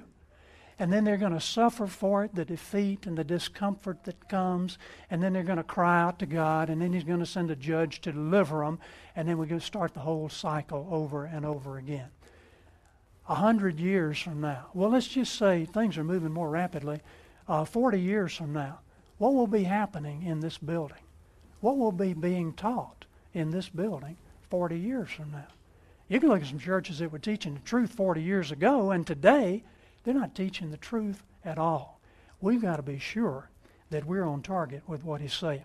And 0.78 0.92
then 0.92 1.04
they're 1.04 1.16
going 1.16 1.32
to 1.32 1.40
suffer 1.40 1.86
for 1.86 2.24
it, 2.24 2.34
the 2.34 2.44
defeat 2.44 3.06
and 3.06 3.16
the 3.16 3.24
discomfort 3.24 4.04
that 4.04 4.28
comes. 4.28 4.76
And 5.10 5.22
then 5.22 5.32
they're 5.32 5.44
going 5.44 5.58
to 5.58 5.64
cry 5.64 6.02
out 6.02 6.18
to 6.18 6.26
God. 6.26 6.68
And 6.68 6.82
then 6.82 6.92
He's 6.92 7.04
going 7.04 7.20
to 7.20 7.26
send 7.26 7.50
a 7.50 7.56
judge 7.56 8.00
to 8.02 8.12
deliver 8.12 8.64
them. 8.64 8.80
And 9.14 9.28
then 9.28 9.38
we're 9.38 9.46
going 9.46 9.60
to 9.60 9.66
start 9.66 9.94
the 9.94 10.00
whole 10.00 10.28
cycle 10.28 10.88
over 10.90 11.24
and 11.24 11.46
over 11.46 11.78
again. 11.78 12.08
A 13.28 13.36
hundred 13.36 13.78
years 13.78 14.18
from 14.18 14.40
now, 14.40 14.66
well, 14.74 14.90
let's 14.90 15.08
just 15.08 15.36
say 15.36 15.64
things 15.64 15.96
are 15.96 16.04
moving 16.04 16.32
more 16.32 16.50
rapidly. 16.50 17.00
Uh, 17.48 17.64
40 17.64 17.98
years 17.98 18.34
from 18.34 18.52
now, 18.52 18.80
what 19.18 19.32
will 19.32 19.46
be 19.46 19.64
happening 19.64 20.22
in 20.24 20.40
this 20.40 20.58
building? 20.58 20.98
What 21.60 21.78
will 21.78 21.92
be 21.92 22.12
being 22.12 22.52
taught 22.52 23.06
in 23.32 23.50
this 23.50 23.68
building 23.68 24.18
40 24.50 24.78
years 24.78 25.10
from 25.10 25.30
now? 25.30 25.46
You 26.08 26.20
can 26.20 26.28
look 26.28 26.42
at 26.42 26.48
some 26.48 26.58
churches 26.58 26.98
that 26.98 27.10
were 27.10 27.18
teaching 27.18 27.54
the 27.54 27.60
truth 27.60 27.92
40 27.92 28.22
years 28.22 28.50
ago, 28.50 28.90
and 28.90 29.06
today 29.06 29.64
they're 30.04 30.14
not 30.14 30.34
teaching 30.34 30.70
the 30.70 30.76
truth 30.76 31.22
at 31.44 31.58
all. 31.58 32.00
We've 32.40 32.62
got 32.62 32.76
to 32.76 32.82
be 32.82 32.98
sure 32.98 33.48
that 33.90 34.04
we're 34.04 34.24
on 34.24 34.42
target 34.42 34.82
with 34.86 35.04
what 35.04 35.20
He's 35.20 35.32
saying. 35.34 35.64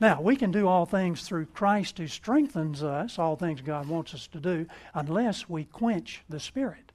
Now, 0.00 0.20
we 0.20 0.36
can 0.36 0.52
do 0.52 0.68
all 0.68 0.86
things 0.86 1.22
through 1.22 1.46
Christ 1.46 1.98
who 1.98 2.06
strengthens 2.06 2.82
us, 2.82 3.18
all 3.18 3.36
things 3.36 3.60
God 3.60 3.88
wants 3.88 4.14
us 4.14 4.26
to 4.28 4.38
do, 4.38 4.66
unless 4.94 5.48
we 5.48 5.64
quench 5.64 6.22
the 6.28 6.38
Spirit. 6.38 6.92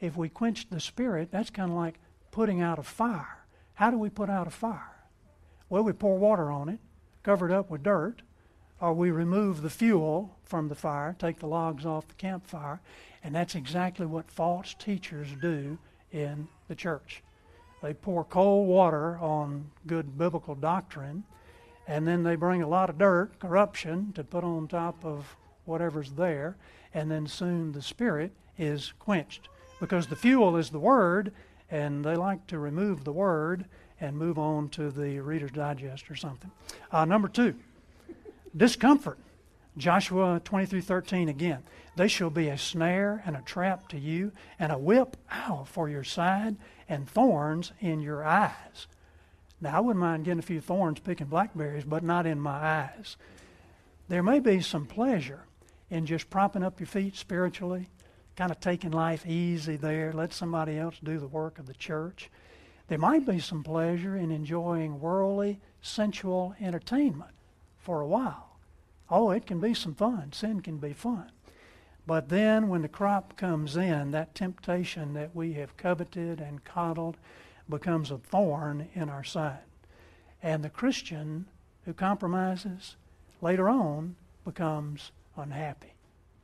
If 0.00 0.16
we 0.16 0.28
quench 0.28 0.68
the 0.68 0.80
Spirit, 0.80 1.30
that's 1.30 1.50
kind 1.50 1.70
of 1.70 1.76
like 1.76 2.00
putting 2.32 2.60
out 2.60 2.78
a 2.78 2.82
fire. 2.82 3.44
How 3.74 3.90
do 3.90 3.98
we 3.98 4.10
put 4.10 4.28
out 4.28 4.48
a 4.48 4.50
fire? 4.50 5.06
Well, 5.68 5.84
we 5.84 5.92
pour 5.92 6.18
water 6.18 6.50
on 6.50 6.68
it, 6.68 6.80
cover 7.22 7.48
it 7.48 7.54
up 7.54 7.70
with 7.70 7.84
dirt, 7.84 8.22
or 8.80 8.92
we 8.92 9.10
remove 9.10 9.62
the 9.62 9.70
fuel 9.70 10.36
from 10.42 10.68
the 10.68 10.74
fire, 10.74 11.14
take 11.18 11.38
the 11.38 11.46
logs 11.46 11.86
off 11.86 12.08
the 12.08 12.14
campfire, 12.14 12.80
and 13.22 13.34
that's 13.34 13.54
exactly 13.54 14.06
what 14.06 14.30
false 14.30 14.74
teachers 14.74 15.28
do 15.40 15.78
in 16.14 16.48
the 16.68 16.74
church. 16.74 17.22
They 17.82 17.92
pour 17.92 18.24
cold 18.24 18.68
water 18.68 19.18
on 19.18 19.70
good 19.86 20.16
biblical 20.16 20.54
doctrine, 20.54 21.24
and 21.86 22.06
then 22.06 22.22
they 22.22 22.36
bring 22.36 22.62
a 22.62 22.68
lot 22.68 22.88
of 22.88 22.96
dirt, 22.96 23.38
corruption, 23.38 24.12
to 24.14 24.24
put 24.24 24.44
on 24.44 24.68
top 24.68 25.04
of 25.04 25.36
whatever's 25.66 26.12
there, 26.12 26.56
and 26.94 27.10
then 27.10 27.26
soon 27.26 27.72
the 27.72 27.82
spirit 27.82 28.32
is 28.56 28.94
quenched. 28.98 29.48
Because 29.80 30.06
the 30.06 30.16
fuel 30.16 30.56
is 30.56 30.70
the 30.70 30.78
Word, 30.78 31.32
and 31.70 32.04
they 32.04 32.14
like 32.14 32.46
to 32.46 32.58
remove 32.58 33.04
the 33.04 33.12
Word 33.12 33.66
and 34.00 34.16
move 34.16 34.38
on 34.38 34.68
to 34.70 34.90
the 34.90 35.18
Reader's 35.20 35.50
Digest 35.50 36.10
or 36.10 36.14
something. 36.14 36.50
Uh, 36.90 37.04
number 37.04 37.28
two, 37.28 37.54
discomfort. 38.56 39.18
Joshua 39.76 40.40
23:13 40.44 41.28
again. 41.28 41.64
They 41.96 42.08
shall 42.08 42.30
be 42.30 42.48
a 42.48 42.56
snare 42.56 43.22
and 43.26 43.36
a 43.36 43.42
trap 43.42 43.88
to 43.88 43.98
you, 43.98 44.32
and 44.58 44.70
a 44.70 44.78
whip 44.78 45.16
ow 45.32 45.64
for 45.64 45.88
your 45.88 46.04
side, 46.04 46.56
and 46.88 47.08
thorns 47.08 47.72
in 47.80 48.00
your 48.00 48.24
eyes. 48.24 48.86
Now 49.60 49.78
I 49.78 49.80
wouldn't 49.80 50.00
mind 50.00 50.24
getting 50.24 50.38
a 50.38 50.42
few 50.42 50.60
thorns 50.60 51.00
picking 51.00 51.26
blackberries, 51.26 51.84
but 51.84 52.04
not 52.04 52.26
in 52.26 52.38
my 52.38 52.52
eyes. 52.52 53.16
There 54.08 54.22
may 54.22 54.38
be 54.38 54.60
some 54.60 54.86
pleasure 54.86 55.46
in 55.90 56.06
just 56.06 56.30
propping 56.30 56.62
up 56.62 56.78
your 56.78 56.86
feet 56.86 57.16
spiritually, 57.16 57.88
kind 58.36 58.50
of 58.50 58.60
taking 58.60 58.90
life 58.90 59.26
easy 59.26 59.76
there, 59.76 60.12
let 60.12 60.32
somebody 60.32 60.78
else 60.78 60.98
do 61.02 61.18
the 61.18 61.26
work 61.26 61.58
of 61.58 61.66
the 61.66 61.74
church. 61.74 62.30
There 62.88 62.98
might 62.98 63.26
be 63.26 63.38
some 63.38 63.62
pleasure 63.62 64.16
in 64.16 64.30
enjoying 64.30 65.00
worldly, 65.00 65.60
sensual 65.80 66.54
entertainment 66.60 67.32
for 67.78 68.00
a 68.00 68.06
while. 68.06 68.53
Oh, 69.16 69.30
it 69.30 69.46
can 69.46 69.60
be 69.60 69.74
some 69.74 69.94
fun. 69.94 70.32
Sin 70.32 70.60
can 70.60 70.78
be 70.78 70.92
fun. 70.92 71.30
But 72.04 72.30
then 72.30 72.68
when 72.68 72.82
the 72.82 72.88
crop 72.88 73.36
comes 73.36 73.76
in, 73.76 74.10
that 74.10 74.34
temptation 74.34 75.12
that 75.14 75.36
we 75.36 75.52
have 75.52 75.76
coveted 75.76 76.40
and 76.40 76.64
coddled 76.64 77.16
becomes 77.68 78.10
a 78.10 78.18
thorn 78.18 78.88
in 78.92 79.08
our 79.08 79.22
side. 79.22 79.62
And 80.42 80.64
the 80.64 80.68
Christian 80.68 81.46
who 81.84 81.92
compromises 81.92 82.96
later 83.40 83.68
on 83.68 84.16
becomes 84.44 85.12
unhappy. 85.36 85.94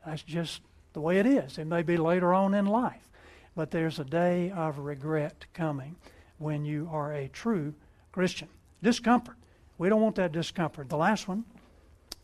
That's 0.06 0.22
just 0.22 0.62
the 0.92 1.00
way 1.00 1.18
it 1.18 1.26
is. 1.26 1.58
It 1.58 1.66
may 1.66 1.82
be 1.82 1.96
later 1.96 2.32
on 2.32 2.54
in 2.54 2.66
life, 2.66 3.08
but 3.56 3.72
there's 3.72 3.98
a 3.98 4.04
day 4.04 4.52
of 4.52 4.78
regret 4.78 5.44
coming 5.54 5.96
when 6.38 6.64
you 6.64 6.88
are 6.92 7.12
a 7.12 7.26
true 7.26 7.74
Christian. 8.12 8.48
Discomfort. 8.80 9.36
We 9.76 9.88
don't 9.88 10.02
want 10.02 10.14
that 10.16 10.30
discomfort. 10.30 10.88
The 10.88 10.96
last 10.96 11.26
one 11.26 11.44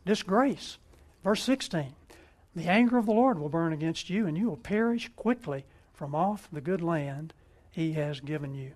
disgrace. 0.06 0.78
Verse 1.22 1.42
16 1.42 1.92
The 2.54 2.68
anger 2.68 2.96
of 2.96 3.04
the 3.04 3.12
Lord 3.12 3.38
will 3.38 3.50
burn 3.50 3.74
against 3.74 4.08
you, 4.08 4.26
and 4.26 4.38
you 4.38 4.48
will 4.48 4.56
perish 4.56 5.10
quickly 5.16 5.66
from 5.92 6.14
off 6.14 6.48
the 6.50 6.62
good 6.62 6.80
land 6.80 7.34
he 7.70 7.92
has 7.92 8.20
given 8.20 8.54
you. 8.54 8.72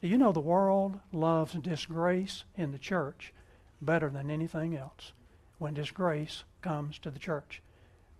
Do 0.00 0.08
you 0.08 0.18
know 0.18 0.32
the 0.32 0.40
world 0.40 0.98
loves 1.12 1.52
disgrace 1.52 2.42
in 2.56 2.72
the 2.72 2.78
church 2.78 3.32
better 3.80 4.10
than 4.10 4.30
anything 4.30 4.76
else 4.76 5.12
when 5.58 5.74
disgrace 5.74 6.42
comes 6.60 6.98
to 6.98 7.10
the 7.10 7.20
church? 7.20 7.62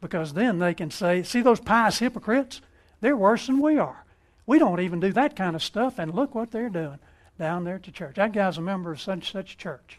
Because 0.00 0.34
then 0.34 0.58
they 0.58 0.74
can 0.74 0.90
say, 0.90 1.22
see 1.22 1.40
those 1.40 1.60
pious 1.60 1.98
hypocrites? 1.98 2.60
They're 3.00 3.16
worse 3.16 3.46
than 3.46 3.60
we 3.60 3.78
are. 3.78 4.04
We 4.46 4.58
don't 4.58 4.80
even 4.80 5.00
do 5.00 5.12
that 5.12 5.34
kind 5.34 5.56
of 5.56 5.62
stuff, 5.62 5.98
and 5.98 6.14
look 6.14 6.34
what 6.34 6.50
they're 6.50 6.68
doing 6.68 6.98
down 7.38 7.64
there 7.64 7.76
at 7.76 7.84
the 7.84 7.90
church. 7.90 8.16
That 8.16 8.32
guy's 8.32 8.58
a 8.58 8.62
member 8.62 8.92
of 8.92 9.00
such 9.00 9.32
such 9.32 9.56
church. 9.56 9.98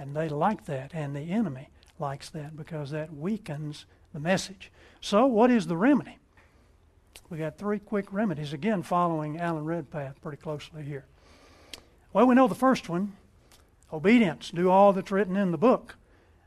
And 0.00 0.16
they 0.16 0.30
like 0.30 0.64
that, 0.64 0.92
and 0.94 1.14
the 1.14 1.30
enemy 1.30 1.68
likes 1.98 2.30
that 2.30 2.56
because 2.56 2.90
that 2.90 3.14
weakens 3.14 3.84
the 4.14 4.18
message. 4.18 4.72
So, 5.02 5.26
what 5.26 5.50
is 5.50 5.66
the 5.66 5.76
remedy? 5.76 6.16
We 7.28 7.36
got 7.36 7.58
three 7.58 7.78
quick 7.78 8.10
remedies, 8.10 8.54
again, 8.54 8.82
following 8.82 9.38
Alan 9.38 9.66
Redpath 9.66 10.22
pretty 10.22 10.38
closely 10.38 10.84
here. 10.84 11.04
Well, 12.14 12.26
we 12.26 12.34
know 12.34 12.48
the 12.48 12.54
first 12.54 12.88
one 12.88 13.12
obedience. 13.92 14.50
Do 14.50 14.70
all 14.70 14.94
that's 14.94 15.10
written 15.10 15.36
in 15.36 15.50
the 15.50 15.58
book. 15.58 15.96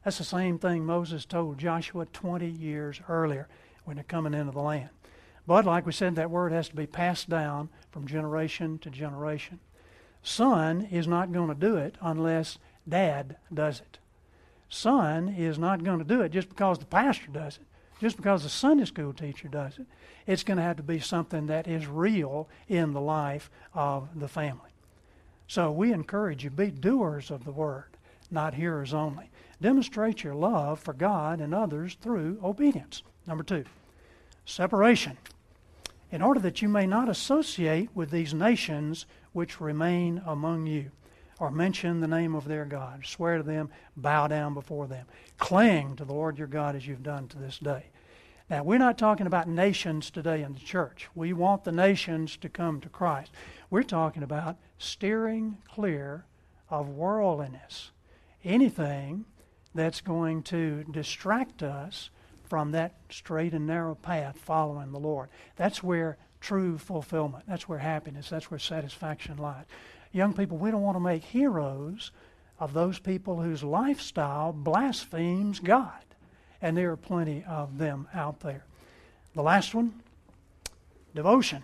That's 0.03 0.17
the 0.17 0.23
same 0.23 0.57
thing 0.57 0.83
Moses 0.83 1.23
told 1.23 1.59
Joshua 1.59 2.07
20 2.07 2.47
years 2.47 3.01
earlier 3.07 3.47
when 3.85 3.97
they're 3.97 4.03
coming 4.03 4.33
into 4.33 4.51
the 4.51 4.61
land. 4.61 4.89
But, 5.45 5.65
like 5.65 5.85
we 5.85 5.91
said, 5.91 6.15
that 6.15 6.31
word 6.31 6.51
has 6.53 6.69
to 6.69 6.75
be 6.75 6.87
passed 6.87 7.29
down 7.29 7.69
from 7.91 8.07
generation 8.07 8.79
to 8.79 8.89
generation. 8.89 9.59
Son 10.23 10.87
is 10.89 11.07
not 11.07 11.31
going 11.31 11.49
to 11.49 11.55
do 11.55 11.75
it 11.75 11.97
unless 12.01 12.57
Dad 12.87 13.37
does 13.53 13.79
it. 13.79 13.99
Son 14.69 15.29
is 15.29 15.59
not 15.59 15.83
going 15.83 15.99
to 15.99 16.05
do 16.05 16.21
it 16.21 16.31
just 16.31 16.49
because 16.49 16.79
the 16.79 16.85
pastor 16.85 17.27
does 17.31 17.57
it, 17.57 17.65
just 18.01 18.17
because 18.17 18.43
the 18.43 18.49
Sunday 18.49 18.85
school 18.85 19.13
teacher 19.13 19.47
does 19.47 19.77
it. 19.77 19.85
It's 20.25 20.43
going 20.43 20.57
to 20.57 20.63
have 20.63 20.77
to 20.77 20.83
be 20.83 20.99
something 20.99 21.47
that 21.47 21.67
is 21.67 21.85
real 21.87 22.47
in 22.67 22.93
the 22.93 23.01
life 23.01 23.49
of 23.73 24.19
the 24.19 24.27
family. 24.27 24.71
So 25.47 25.71
we 25.71 25.93
encourage 25.93 26.43
you 26.43 26.49
be 26.49 26.71
doers 26.71 27.29
of 27.29 27.45
the 27.45 27.51
word, 27.51 27.85
not 28.31 28.55
hearers 28.55 28.93
only. 28.93 29.29
Demonstrate 29.61 30.23
your 30.23 30.33
love 30.33 30.79
for 30.79 30.93
God 30.93 31.39
and 31.39 31.53
others 31.53 31.95
through 32.01 32.39
obedience. 32.43 33.03
Number 33.27 33.43
two, 33.43 33.65
separation. 34.45 35.17
In 36.11 36.21
order 36.21 36.39
that 36.41 36.61
you 36.61 36.67
may 36.67 36.85
not 36.85 37.09
associate 37.09 37.89
with 37.93 38.11
these 38.11 38.33
nations 38.33 39.05
which 39.31 39.61
remain 39.61 40.21
among 40.25 40.67
you 40.67 40.91
or 41.43 41.51
mention 41.51 41.99
the 41.99 42.07
name 42.07 42.35
of 42.35 42.45
their 42.45 42.63
God. 42.63 43.05
Swear 43.05 43.35
to 43.35 43.43
them, 43.43 43.69
bow 43.97 44.27
down 44.27 44.53
before 44.53 44.87
them. 44.87 45.05
Cling 45.39 45.97
to 45.97 46.05
the 46.05 46.13
Lord 46.13 46.37
your 46.37 46.47
God 46.47 46.73
as 46.73 46.87
you've 46.87 47.03
done 47.03 47.27
to 47.27 47.37
this 47.37 47.57
day. 47.57 47.87
Now, 48.49 48.63
we're 48.63 48.79
not 48.79 48.97
talking 48.97 49.27
about 49.27 49.49
nations 49.49 50.09
today 50.09 50.41
in 50.41 50.53
the 50.53 50.61
church. 50.61 51.09
We 51.13 51.33
want 51.33 51.65
the 51.65 51.73
nations 51.73 52.37
to 52.37 52.47
come 52.47 52.79
to 52.79 52.87
Christ. 52.87 53.33
We're 53.69 53.83
talking 53.83 54.23
about 54.23 54.55
steering 54.77 55.57
clear 55.67 56.23
of 56.69 56.87
worldliness. 56.87 57.91
Anything 58.45 59.25
that's 59.75 59.99
going 59.99 60.43
to 60.43 60.85
distract 60.91 61.61
us 61.61 62.09
from 62.45 62.71
that 62.71 62.95
straight 63.09 63.53
and 63.53 63.67
narrow 63.67 63.95
path 63.95 64.37
following 64.37 64.93
the 64.93 64.99
Lord. 64.99 65.27
That's 65.57 65.83
where 65.83 66.17
true 66.39 66.77
fulfillment, 66.77 67.43
that's 67.49 67.67
where 67.67 67.79
happiness, 67.79 68.29
that's 68.29 68.49
where 68.49 68.59
satisfaction 68.59 69.35
lies 69.35 69.65
young 70.13 70.33
people, 70.33 70.57
we 70.57 70.71
don't 70.71 70.81
want 70.81 70.95
to 70.95 71.01
make 71.01 71.23
heroes 71.23 72.11
of 72.59 72.73
those 72.73 72.99
people 72.99 73.41
whose 73.41 73.63
lifestyle 73.63 74.53
blasphemes 74.53 75.59
God. 75.59 76.05
And 76.61 76.77
there 76.77 76.91
are 76.91 76.97
plenty 76.97 77.43
of 77.45 77.77
them 77.77 78.07
out 78.13 78.39
there. 78.39 78.63
The 79.33 79.43
last 79.43 79.75
one 79.75 80.01
devotion. 81.13 81.63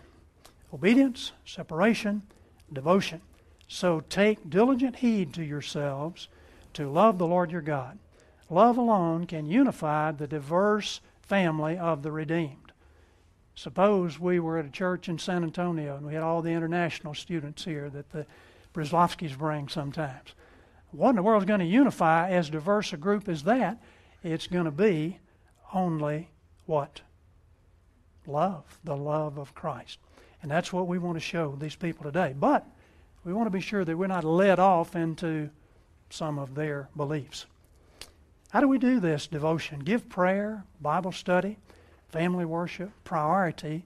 obedience, 0.74 1.32
separation, 1.46 2.22
devotion. 2.72 3.22
So 3.68 4.02
take 4.02 4.50
diligent 4.50 4.98
heed 4.98 5.34
to 5.36 5.44
yourselves 5.44 6.28
to 6.74 6.90
love 6.90 7.18
the 7.18 7.28
Lord 7.28 7.52
your 7.52 7.62
God. 7.62 7.98
Love 8.50 8.78
alone 8.78 9.26
can 9.26 9.46
unify 9.46 10.12
the 10.12 10.28
diverse 10.28 11.02
family 11.22 11.78
of 11.78 12.02
the 12.04 12.12
redeemed. 12.12 12.59
Suppose 13.60 14.18
we 14.18 14.40
were 14.40 14.58
at 14.58 14.66
a 14.66 14.70
church 14.70 15.10
in 15.10 15.20
San 15.20 15.44
Antonio 15.44 15.98
and 15.98 16.06
we 16.06 16.14
had 16.14 16.24
all 16.24 16.42
the 16.42 16.50
international 16.50 17.14
students 17.14 17.66
here 17.66 17.90
that 17.90 18.10
the 18.10 18.26
Brzezowskis 18.74 19.38
bring 19.38 19.68
sometimes. 19.68 20.34
What 20.92 21.10
in 21.10 21.18
the 21.18 21.24
world 21.24 21.44
is 21.44 21.48
going 21.48 21.60
to 21.60 21.66
unify 21.66 22.30
as 22.30 22.50
diverse 22.50 22.94
a 22.94 22.98
group 22.98 23.28
as 23.28 23.44
that? 23.44 23.84
It's 24.24 24.48
going 24.48 24.64
to 24.64 24.72
be 24.72 25.20
only 25.74 26.30
what? 26.68 27.02
Love, 28.26 28.80
the 28.86 28.96
love 28.96 29.38
of 29.38 29.54
Christ. 29.54 30.00
And 30.42 30.50
that's 30.50 30.72
what 30.72 30.88
we 30.88 30.98
want 30.98 31.18
to 31.18 31.20
show 31.20 31.58
these 31.60 31.76
people 31.76 32.06
today. 32.06 32.34
But 32.40 32.66
we 33.26 33.34
want 33.34 33.48
to 33.48 33.52
be 33.52 33.60
sure 33.60 33.84
that 33.84 33.98
we're 33.98 34.08
not 34.08 34.24
led 34.24 34.60
off 34.60 34.96
into 34.96 35.50
some 36.10 36.40
of 36.40 36.56
their 36.56 36.88
beliefs. 36.96 37.46
How 38.52 38.62
do 38.62 38.70
we 38.70 38.78
do 38.78 39.02
this 39.02 39.28
devotion? 39.28 39.80
Give 39.80 40.08
prayer, 40.08 40.64
Bible 40.80 41.12
study, 41.12 41.58
family 42.12 42.46
worship, 42.46 42.92
priority 43.04 43.84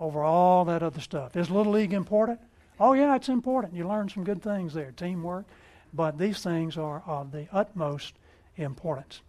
over 0.00 0.22
all 0.22 0.64
that 0.64 0.82
other 0.82 1.00
stuff. 1.00 1.36
Is 1.36 1.50
Little 1.50 1.72
League 1.72 1.92
important? 1.92 2.40
Oh, 2.80 2.92
yeah, 2.92 3.14
it's 3.14 3.28
important. 3.28 3.74
You 3.74 3.86
learn 3.86 4.08
some 4.08 4.24
good 4.24 4.42
things 4.42 4.74
there, 4.74 4.92
teamwork. 4.92 5.44
But 5.92 6.18
these 6.18 6.42
things 6.42 6.76
are 6.76 7.02
of 7.06 7.30
the 7.30 7.46
utmost 7.52 8.14
importance. 8.56 9.20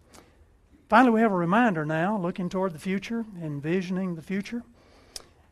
Finally, 0.88 1.14
we 1.14 1.20
have 1.20 1.32
a 1.32 1.36
reminder 1.36 1.84
now, 1.84 2.18
looking 2.18 2.48
toward 2.48 2.72
the 2.72 2.78
future, 2.78 3.24
envisioning 3.40 4.14
the 4.14 4.22
future. 4.22 4.62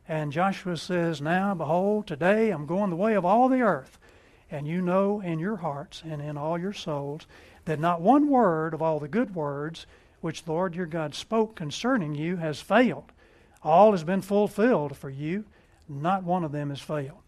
And 0.07 0.31
Joshua 0.31 0.77
says, 0.77 1.21
Now, 1.21 1.53
behold, 1.55 2.07
today 2.07 2.51
I'm 2.51 2.65
going 2.65 2.89
the 2.89 2.95
way 2.95 3.15
of 3.15 3.25
all 3.25 3.49
the 3.49 3.61
earth. 3.61 3.97
And 4.51 4.67
you 4.67 4.81
know 4.81 5.21
in 5.21 5.39
your 5.39 5.57
hearts 5.57 6.03
and 6.05 6.21
in 6.21 6.37
all 6.37 6.57
your 6.57 6.73
souls 6.73 7.25
that 7.65 7.79
not 7.79 8.01
one 8.01 8.29
word 8.29 8.73
of 8.73 8.81
all 8.81 8.99
the 8.99 9.07
good 9.07 9.33
words 9.33 9.87
which 10.21 10.43
the 10.43 10.51
Lord 10.51 10.75
your 10.75 10.85
God 10.85 11.13
spoke 11.13 11.55
concerning 11.55 12.15
you 12.15 12.37
has 12.37 12.61
failed. 12.61 13.11
All 13.63 13.91
has 13.91 14.03
been 14.03 14.21
fulfilled 14.21 14.95
for 14.95 15.09
you, 15.09 15.45
not 15.87 16.23
one 16.23 16.43
of 16.43 16.51
them 16.51 16.69
has 16.69 16.81
failed. 16.81 17.19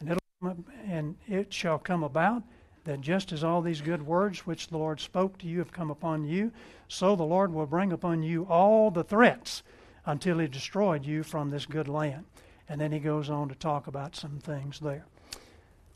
And, 0.00 0.10
it'll, 0.10 0.56
and 0.86 1.16
it 1.28 1.52
shall 1.52 1.78
come 1.78 2.02
about 2.02 2.42
that 2.84 3.00
just 3.00 3.32
as 3.32 3.42
all 3.42 3.62
these 3.62 3.80
good 3.80 4.06
words 4.06 4.46
which 4.46 4.68
the 4.68 4.76
Lord 4.76 5.00
spoke 5.00 5.38
to 5.38 5.46
you 5.46 5.58
have 5.58 5.72
come 5.72 5.90
upon 5.90 6.24
you, 6.24 6.52
so 6.88 7.16
the 7.16 7.22
Lord 7.22 7.52
will 7.52 7.66
bring 7.66 7.92
upon 7.92 8.22
you 8.22 8.44
all 8.44 8.90
the 8.90 9.04
threats 9.04 9.62
until 10.06 10.38
he 10.38 10.46
destroyed 10.46 11.04
you 11.04 11.22
from 11.22 11.50
this 11.50 11.66
good 11.66 11.88
land. 11.88 12.24
And 12.68 12.80
then 12.80 12.92
he 12.92 12.98
goes 12.98 13.30
on 13.30 13.48
to 13.48 13.54
talk 13.54 13.86
about 13.86 14.16
some 14.16 14.38
things 14.38 14.80
there. 14.80 15.06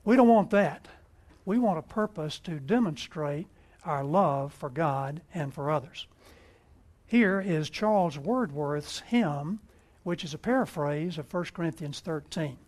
We 0.05 0.17
don't 0.17 0.29
want 0.29 0.51
that. 0.51 0.89
We 1.45 1.59
want 1.59 1.79
a 1.79 1.83
purpose 1.83 2.39
to 2.41 2.61
demonstrate 2.61 3.47
our 3.85 4.05
love 4.05 4.53
for 4.53 4.69
God 4.69 5.23
and 5.35 5.53
for 5.53 5.71
others. 5.71 6.07
Here 7.09 7.41
is 7.41 7.71
Charles 7.71 8.19
Wordsworth's 8.19 9.01
hymn, 9.01 9.61
which 10.03 10.25
is 10.25 10.35
a 10.35 10.39
paraphrase 10.39 11.17
of 11.17 11.33
1 11.33 11.45
Corinthians 11.55 12.01
13. 12.01 12.59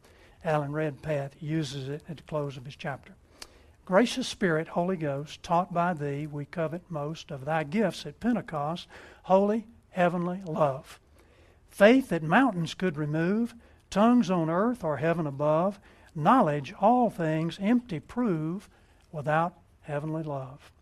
Alan 0.42 0.72
Redpath 0.72 1.32
uses 1.42 1.90
it 1.90 2.02
at 2.08 2.16
the 2.16 2.22
close 2.22 2.56
of 2.56 2.64
his 2.64 2.74
chapter. 2.74 3.12
Gracious 3.84 4.26
Spirit, 4.26 4.68
Holy 4.68 4.96
Ghost, 4.96 5.42
taught 5.42 5.74
by 5.74 5.92
thee, 5.92 6.26
we 6.26 6.46
covet 6.46 6.80
most 6.88 7.30
of 7.30 7.44
thy 7.44 7.64
gifts 7.64 8.06
at 8.06 8.18
Pentecost, 8.18 8.88
holy, 9.24 9.66
heavenly 9.90 10.40
love. 10.46 10.98
Faith 11.68 12.08
that 12.08 12.22
mountains 12.22 12.72
could 12.72 12.96
remove, 12.96 13.54
tongues 13.90 14.30
on 14.30 14.48
earth 14.48 14.82
or 14.82 14.96
heaven 14.96 15.26
above, 15.26 15.78
knowledge 16.14 16.72
all 16.80 17.10
things 17.10 17.58
empty 17.60 18.00
prove 18.00 18.70
without 19.12 19.58
heavenly 19.82 20.22
love. 20.22 20.72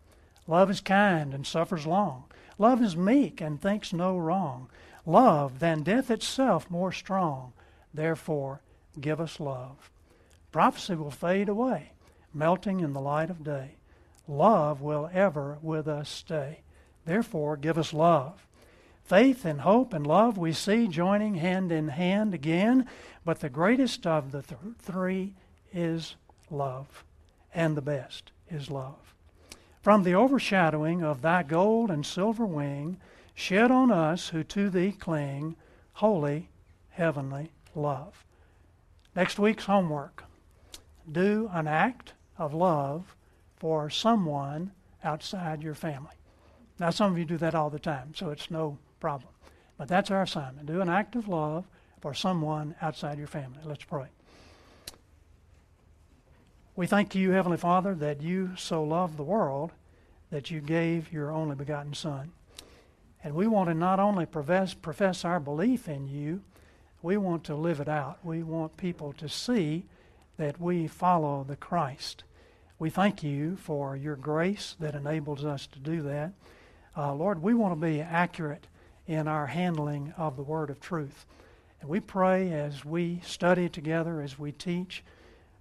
Love 0.47 0.71
is 0.71 0.81
kind 0.81 1.35
and 1.35 1.45
suffers 1.45 1.89
long. 1.89 2.28
Love 2.59 2.83
is 2.83 2.97
meek 2.97 3.41
and 3.41 3.61
thinks 3.61 3.93
no 3.93 4.17
wrong. 4.19 4.69
Love 5.07 5.61
than 5.61 5.83
death 5.83 6.11
itself 6.11 6.71
more 6.71 6.93
strong. 6.93 7.53
Therefore, 7.95 8.61
give 9.01 9.21
us 9.21 9.41
love. 9.41 9.91
Prophecy 10.53 10.95
will 10.95 11.11
fade 11.11 11.49
away, 11.49 11.93
melting 12.35 12.81
in 12.81 12.93
the 12.93 13.01
light 13.01 13.31
of 13.31 13.45
day. 13.45 13.77
Love 14.27 14.81
will 14.81 15.09
ever 15.13 15.59
with 15.63 15.89
us 15.89 16.09
stay. 16.09 16.61
Therefore, 17.07 17.57
give 17.57 17.79
us 17.79 17.93
love. 17.93 18.47
Faith 19.05 19.47
and 19.47 19.63
hope 19.63 19.95
and 19.95 20.07
love 20.07 20.37
we 20.37 20.53
see 20.53 20.87
joining 20.87 21.37
hand 21.37 21.73
in 21.73 21.89
hand 21.89 22.35
again, 22.35 22.87
but 23.25 23.41
the 23.41 23.49
greatest 23.49 24.07
of 24.07 24.33
the 24.33 24.43
th- 24.43 24.61
three 24.79 25.33
is 25.73 26.17
love, 26.51 27.05
and 27.55 27.75
the 27.75 27.83
best 27.83 28.33
is 28.51 28.71
love. 28.71 29.15
From 29.89 30.03
the 30.03 30.14
overshadowing 30.14 31.03
of 31.03 31.22
thy 31.22 31.43
gold 31.43 31.91
and 31.91 32.05
silver 32.05 32.45
wing, 32.45 32.99
shed 33.34 33.70
on 33.70 33.91
us 33.91 34.28
who 34.28 34.45
to 34.45 34.68
thee 34.68 34.93
cling, 34.93 35.57
holy, 35.95 36.51
heavenly 36.91 37.53
love. 37.74 38.22
Next 39.16 39.39
week's 39.39 39.64
homework 39.64 40.24
do 41.11 41.49
an 41.55 41.66
act 41.66 42.12
of 42.36 42.53
love 42.53 43.16
for 43.57 43.89
someone 43.89 44.72
outside 45.03 45.62
your 45.62 45.74
family. 45.74 46.16
Now, 46.78 46.91
some 46.91 47.11
of 47.11 47.18
you 47.18 47.24
do 47.24 47.39
that 47.39 47.55
all 47.55 47.70
the 47.70 47.78
time, 47.78 48.12
so 48.14 48.28
it's 48.28 48.51
no 48.51 48.76
problem. 49.01 49.30
But 49.78 49.89
that's 49.89 50.11
our 50.11 50.20
assignment. 50.20 50.66
Do 50.66 50.82
an 50.82 50.91
act 50.91 51.16
of 51.16 51.28
love 51.28 51.64
for 52.03 52.12
someone 52.12 52.74
outside 52.82 53.16
your 53.16 53.26
family. 53.26 53.61
Let's 53.64 53.84
pray. 53.84 54.09
We 56.76 56.86
thank 56.86 57.14
you, 57.14 57.30
Heavenly 57.30 57.57
Father, 57.57 57.95
that 57.95 58.20
you 58.20 58.51
so 58.55 58.84
loved 58.84 59.16
the 59.16 59.24
world 59.24 59.72
that 60.31 60.51
you 60.51 60.61
gave 60.61 61.12
your 61.12 61.31
only 61.31 61.55
begotten 61.55 61.95
Son. 61.95 62.33
And 63.22 63.35
we 63.35 63.47
want 63.47 63.68
to 63.68 63.74
not 63.74 63.99
only 63.99 64.26
profess, 64.26 64.74
profess 64.74 65.24
our 65.24 65.41
belief 65.41 65.89
in 65.89 66.07
you, 66.07 66.43
we 67.03 67.16
want 67.16 67.45
to 67.45 67.55
live 67.55 67.81
it 67.81 67.89
out. 67.89 68.18
We 68.24 68.43
want 68.43 68.76
people 68.76 69.12
to 69.14 69.29
see 69.29 69.85
that 70.37 70.61
we 70.61 70.87
follow 70.87 71.45
the 71.47 71.57
Christ. 71.57 72.24
We 72.79 72.91
thank 72.91 73.22
you 73.22 73.57
for 73.57 73.97
your 73.97 74.16
grace 74.16 74.76
that 74.79 74.95
enables 74.95 75.45
us 75.45 75.66
to 75.68 75.79
do 75.79 76.03
that. 76.03 76.33
Uh, 76.97 77.14
Lord, 77.14 77.43
we 77.43 77.55
want 77.55 77.79
to 77.79 77.87
be 77.87 78.01
accurate 78.01 78.66
in 79.07 79.26
our 79.26 79.47
handling 79.47 80.12
of 80.16 80.37
the 80.37 80.43
word 80.43 80.70
of 80.70 80.81
truth. 80.81 81.26
And 81.81 81.89
we 81.89 82.01
pray 82.01 82.53
as 82.53 82.85
we 82.85 83.20
study 83.24 83.68
together, 83.68 84.20
as 84.20 84.39
we 84.39 84.53
teach, 84.53 85.03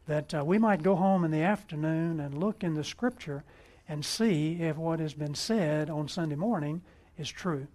that 0.07 0.33
uh, 0.33 0.43
we 0.43 0.57
might 0.57 0.83
go 0.83 0.95
home 0.95 1.23
in 1.23 1.31
the 1.31 1.41
afternoon 1.41 2.19
and 2.19 2.37
look 2.37 2.63
in 2.63 2.73
the 2.73 2.83
Scripture 2.83 3.43
and 3.89 4.03
see 4.03 4.61
if 4.61 4.77
what 4.77 4.99
has 4.99 5.13
been 5.13 5.35
said 5.35 5.89
on 5.89 6.07
Sunday 6.07 6.35
morning 6.35 6.81
is 7.17 7.29
true. 7.29 7.67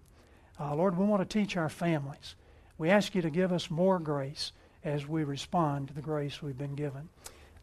Uh, 0.60 0.74
Lord, 0.74 0.96
we 0.96 1.06
want 1.06 1.28
to 1.28 1.38
teach 1.38 1.56
our 1.56 1.68
families. 1.68 2.34
We 2.78 2.90
ask 2.90 3.14
you 3.14 3.22
to 3.22 3.30
give 3.30 3.52
us 3.52 3.70
more 3.70 3.98
grace 3.98 4.52
as 4.84 5.06
we 5.06 5.24
respond 5.24 5.88
to 5.88 5.94
the 5.94 6.02
grace 6.02 6.42
we've 6.42 6.58
been 6.58 6.74
given. 6.74 7.08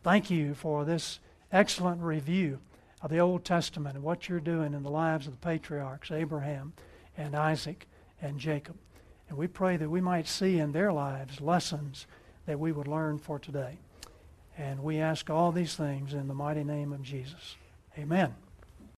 Thank 0.04 0.30
you 0.30 0.54
for 0.54 0.86
this 0.86 1.20
excellent 1.52 2.02
review 2.02 2.60
of 3.02 3.12
the 3.12 3.20
Old 3.20 3.46
Testament 3.46 3.96
and 3.96 4.04
what 4.04 4.28
you're 4.28 4.40
doing 4.40 4.74
in 4.74 4.84
the 4.84 4.90
lives 4.90 5.28
of 5.28 5.34
the 5.34 5.46
patriarchs, 5.46 6.12
Abraham 6.12 6.74
and 7.18 7.36
Isaac 7.36 7.88
and 8.22 8.40
Jacob. 8.40 8.78
And 9.30 9.38
we 9.38 9.48
pray 9.48 9.78
that 9.78 9.90
we 9.90 10.02
might 10.02 10.28
see 10.28 10.58
in 10.58 10.72
their 10.72 10.92
lives 10.92 11.40
lessons 11.40 12.08
that 12.46 12.60
we 12.60 12.72
would 12.72 12.88
learn 12.88 13.20
for 13.20 13.38
today. 13.38 13.78
And 14.58 14.84
we 14.84 14.98
ask 14.98 15.30
all 15.30 15.52
these 15.52 15.76
things 15.76 16.14
in 16.14 16.28
the 16.28 16.34
mighty 16.34 16.64
name 16.64 16.92
of 16.92 17.04
Jesus. 17.04 17.56
Amen. 17.98 18.36